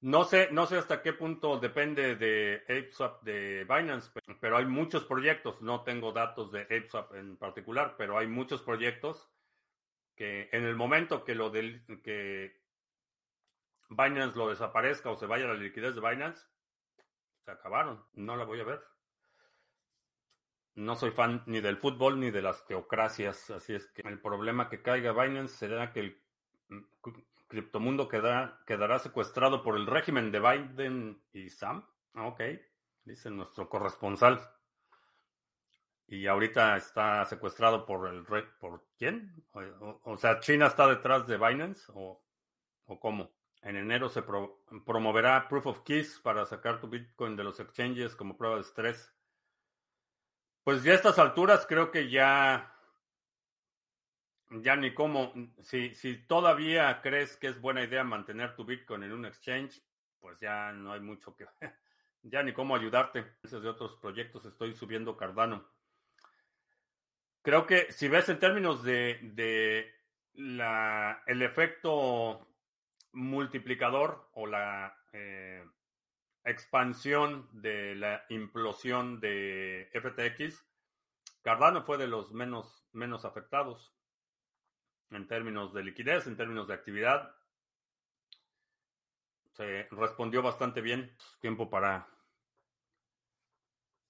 [0.00, 5.04] No sé, no sé hasta qué punto depende de ApeSwap de Binance, pero hay muchos
[5.04, 5.60] proyectos.
[5.62, 9.30] No tengo datos de ApeSwap en particular, pero hay muchos proyectos
[10.14, 12.60] que en el momento que lo del, que
[13.88, 16.44] Binance lo desaparezca o se vaya la liquidez de Binance,
[17.44, 18.04] se acabaron.
[18.14, 18.82] No la voy a ver.
[20.74, 24.68] No soy fan ni del fútbol ni de las teocracias, así es que el problema
[24.68, 26.22] que caiga Binance será que el
[27.48, 31.86] criptomundo quedará, quedará secuestrado por el régimen de Biden y Sam.
[32.14, 32.40] Ok,
[33.04, 34.40] dice nuestro corresponsal.
[36.08, 39.44] Y ahorita está secuestrado por el ¿por quién?
[40.04, 42.24] O, sea, China está detrás de Binance o,
[42.84, 43.34] o cómo?
[43.62, 44.22] En enero se
[44.84, 49.12] promoverá Proof of Keys para sacar tu Bitcoin de los exchanges como prueba de estrés.
[50.62, 52.75] Pues ya a estas alturas creo que ya,
[54.50, 59.12] ya ni cómo, si, si todavía crees que es buena idea mantener tu Bitcoin en
[59.12, 59.82] un exchange,
[60.20, 61.46] pues ya no hay mucho que,
[62.22, 63.36] ya ni cómo ayudarte.
[63.42, 65.66] De otros proyectos estoy subiendo Cardano.
[67.42, 69.92] Creo que si ves en términos de, de
[70.34, 72.46] la, el efecto
[73.12, 75.64] multiplicador o la eh,
[76.44, 80.64] expansión de la implosión de FTX,
[81.42, 83.95] Cardano fue de los menos, menos afectados
[85.10, 87.34] en términos de liquidez, en términos de actividad.
[89.52, 91.16] Se respondió bastante bien.
[91.40, 92.08] Tiempo para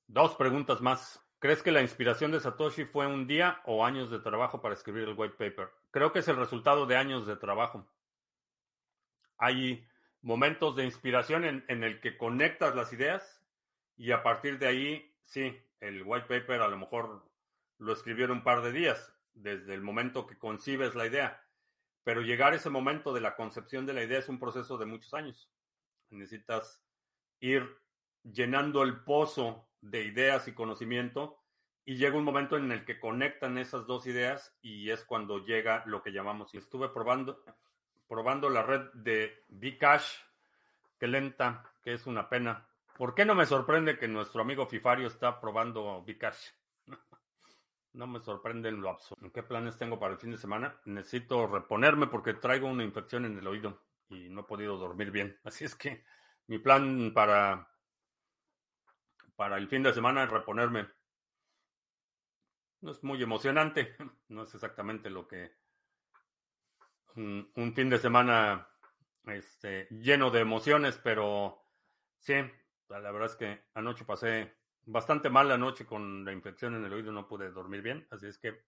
[0.06, 1.22] dos preguntas más.
[1.38, 5.04] ¿Crees que la inspiración de Satoshi fue un día o años de trabajo para escribir
[5.08, 5.70] el white paper?
[5.90, 7.86] Creo que es el resultado de años de trabajo
[9.38, 9.86] hay
[10.22, 13.42] momentos de inspiración en, en, el que conectas las ideas
[13.96, 17.24] y a partir de ahí, sí, el white paper a lo mejor
[17.78, 21.42] lo escribieron un par de días, desde el momento que concibes la idea,
[22.02, 24.86] pero llegar a ese momento de la concepción de la idea es un proceso de
[24.86, 25.50] muchos años.
[26.10, 26.82] Necesitas
[27.40, 27.68] ir
[28.22, 31.38] llenando el pozo de ideas y conocimiento
[31.84, 35.84] y llega un momento en el que conectan esas dos ideas y es cuando llega
[35.86, 37.44] lo que llamamos, estuve probando,
[38.08, 40.16] probando la red de Bcash.
[40.98, 42.66] Qué lenta, que es una pena.
[42.96, 46.55] ¿Por qué no me sorprende que nuestro amigo Fifario está probando Bcash?
[47.96, 49.32] No me sorprende en lo absoluto.
[49.32, 50.78] ¿Qué planes tengo para el fin de semana?
[50.84, 53.80] Necesito reponerme porque traigo una infección en el oído
[54.10, 55.40] y no he podido dormir bien.
[55.44, 56.04] Así es que
[56.46, 57.70] mi plan para,
[59.34, 60.86] para el fin de semana es reponerme.
[62.82, 63.96] No es muy emocionante,
[64.28, 65.56] no es exactamente lo que
[67.14, 68.68] un, fin de semana
[69.24, 71.62] este, lleno de emociones, pero
[72.18, 72.34] sí,
[72.90, 74.54] la verdad es que anoche pasé
[74.86, 78.26] bastante mal la noche con la infección en el oído, no pude dormir bien, así
[78.26, 78.62] es que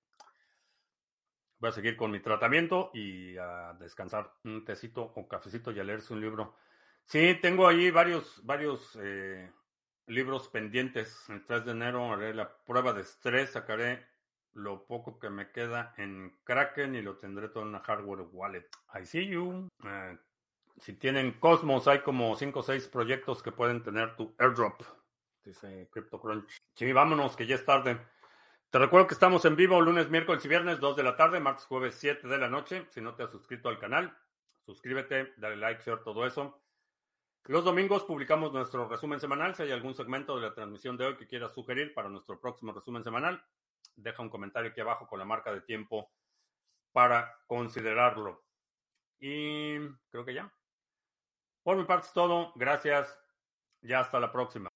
[1.58, 5.84] voy a seguir con mi tratamiento y a descansar un tecito o cafecito y a
[5.84, 6.56] leerse un libro.
[7.04, 9.50] Sí, tengo ahí varios, varios eh,
[10.06, 11.28] libros pendientes.
[11.28, 14.06] El 3 de enero haré la prueba de estrés, sacaré
[14.52, 18.68] lo poco que me queda en Kraken y lo tendré todo en una hardware wallet.
[18.94, 19.68] I see you.
[19.84, 20.18] Eh,
[20.78, 24.82] si tienen Cosmos, hay como 5 o 6 proyectos que pueden tener tu airdrop.
[25.48, 26.58] Dice CryptoCrunch.
[26.74, 27.98] Sí, vámonos, que ya es tarde.
[28.68, 31.64] Te recuerdo que estamos en vivo lunes, miércoles y viernes, 2 de la tarde, martes,
[31.64, 32.86] jueves, 7 de la noche.
[32.90, 34.14] Si no te has suscrito al canal,
[34.66, 36.60] suscríbete, dale like, share, todo eso.
[37.44, 39.54] Los domingos publicamos nuestro resumen semanal.
[39.54, 42.72] Si hay algún segmento de la transmisión de hoy que quieras sugerir para nuestro próximo
[42.72, 43.42] resumen semanal,
[43.96, 46.12] deja un comentario aquí abajo con la marca de tiempo
[46.92, 48.44] para considerarlo.
[49.18, 49.78] Y
[50.10, 50.52] creo que ya.
[51.62, 52.52] Por mi parte es todo.
[52.54, 53.18] Gracias.
[53.80, 54.68] Ya hasta la próxima.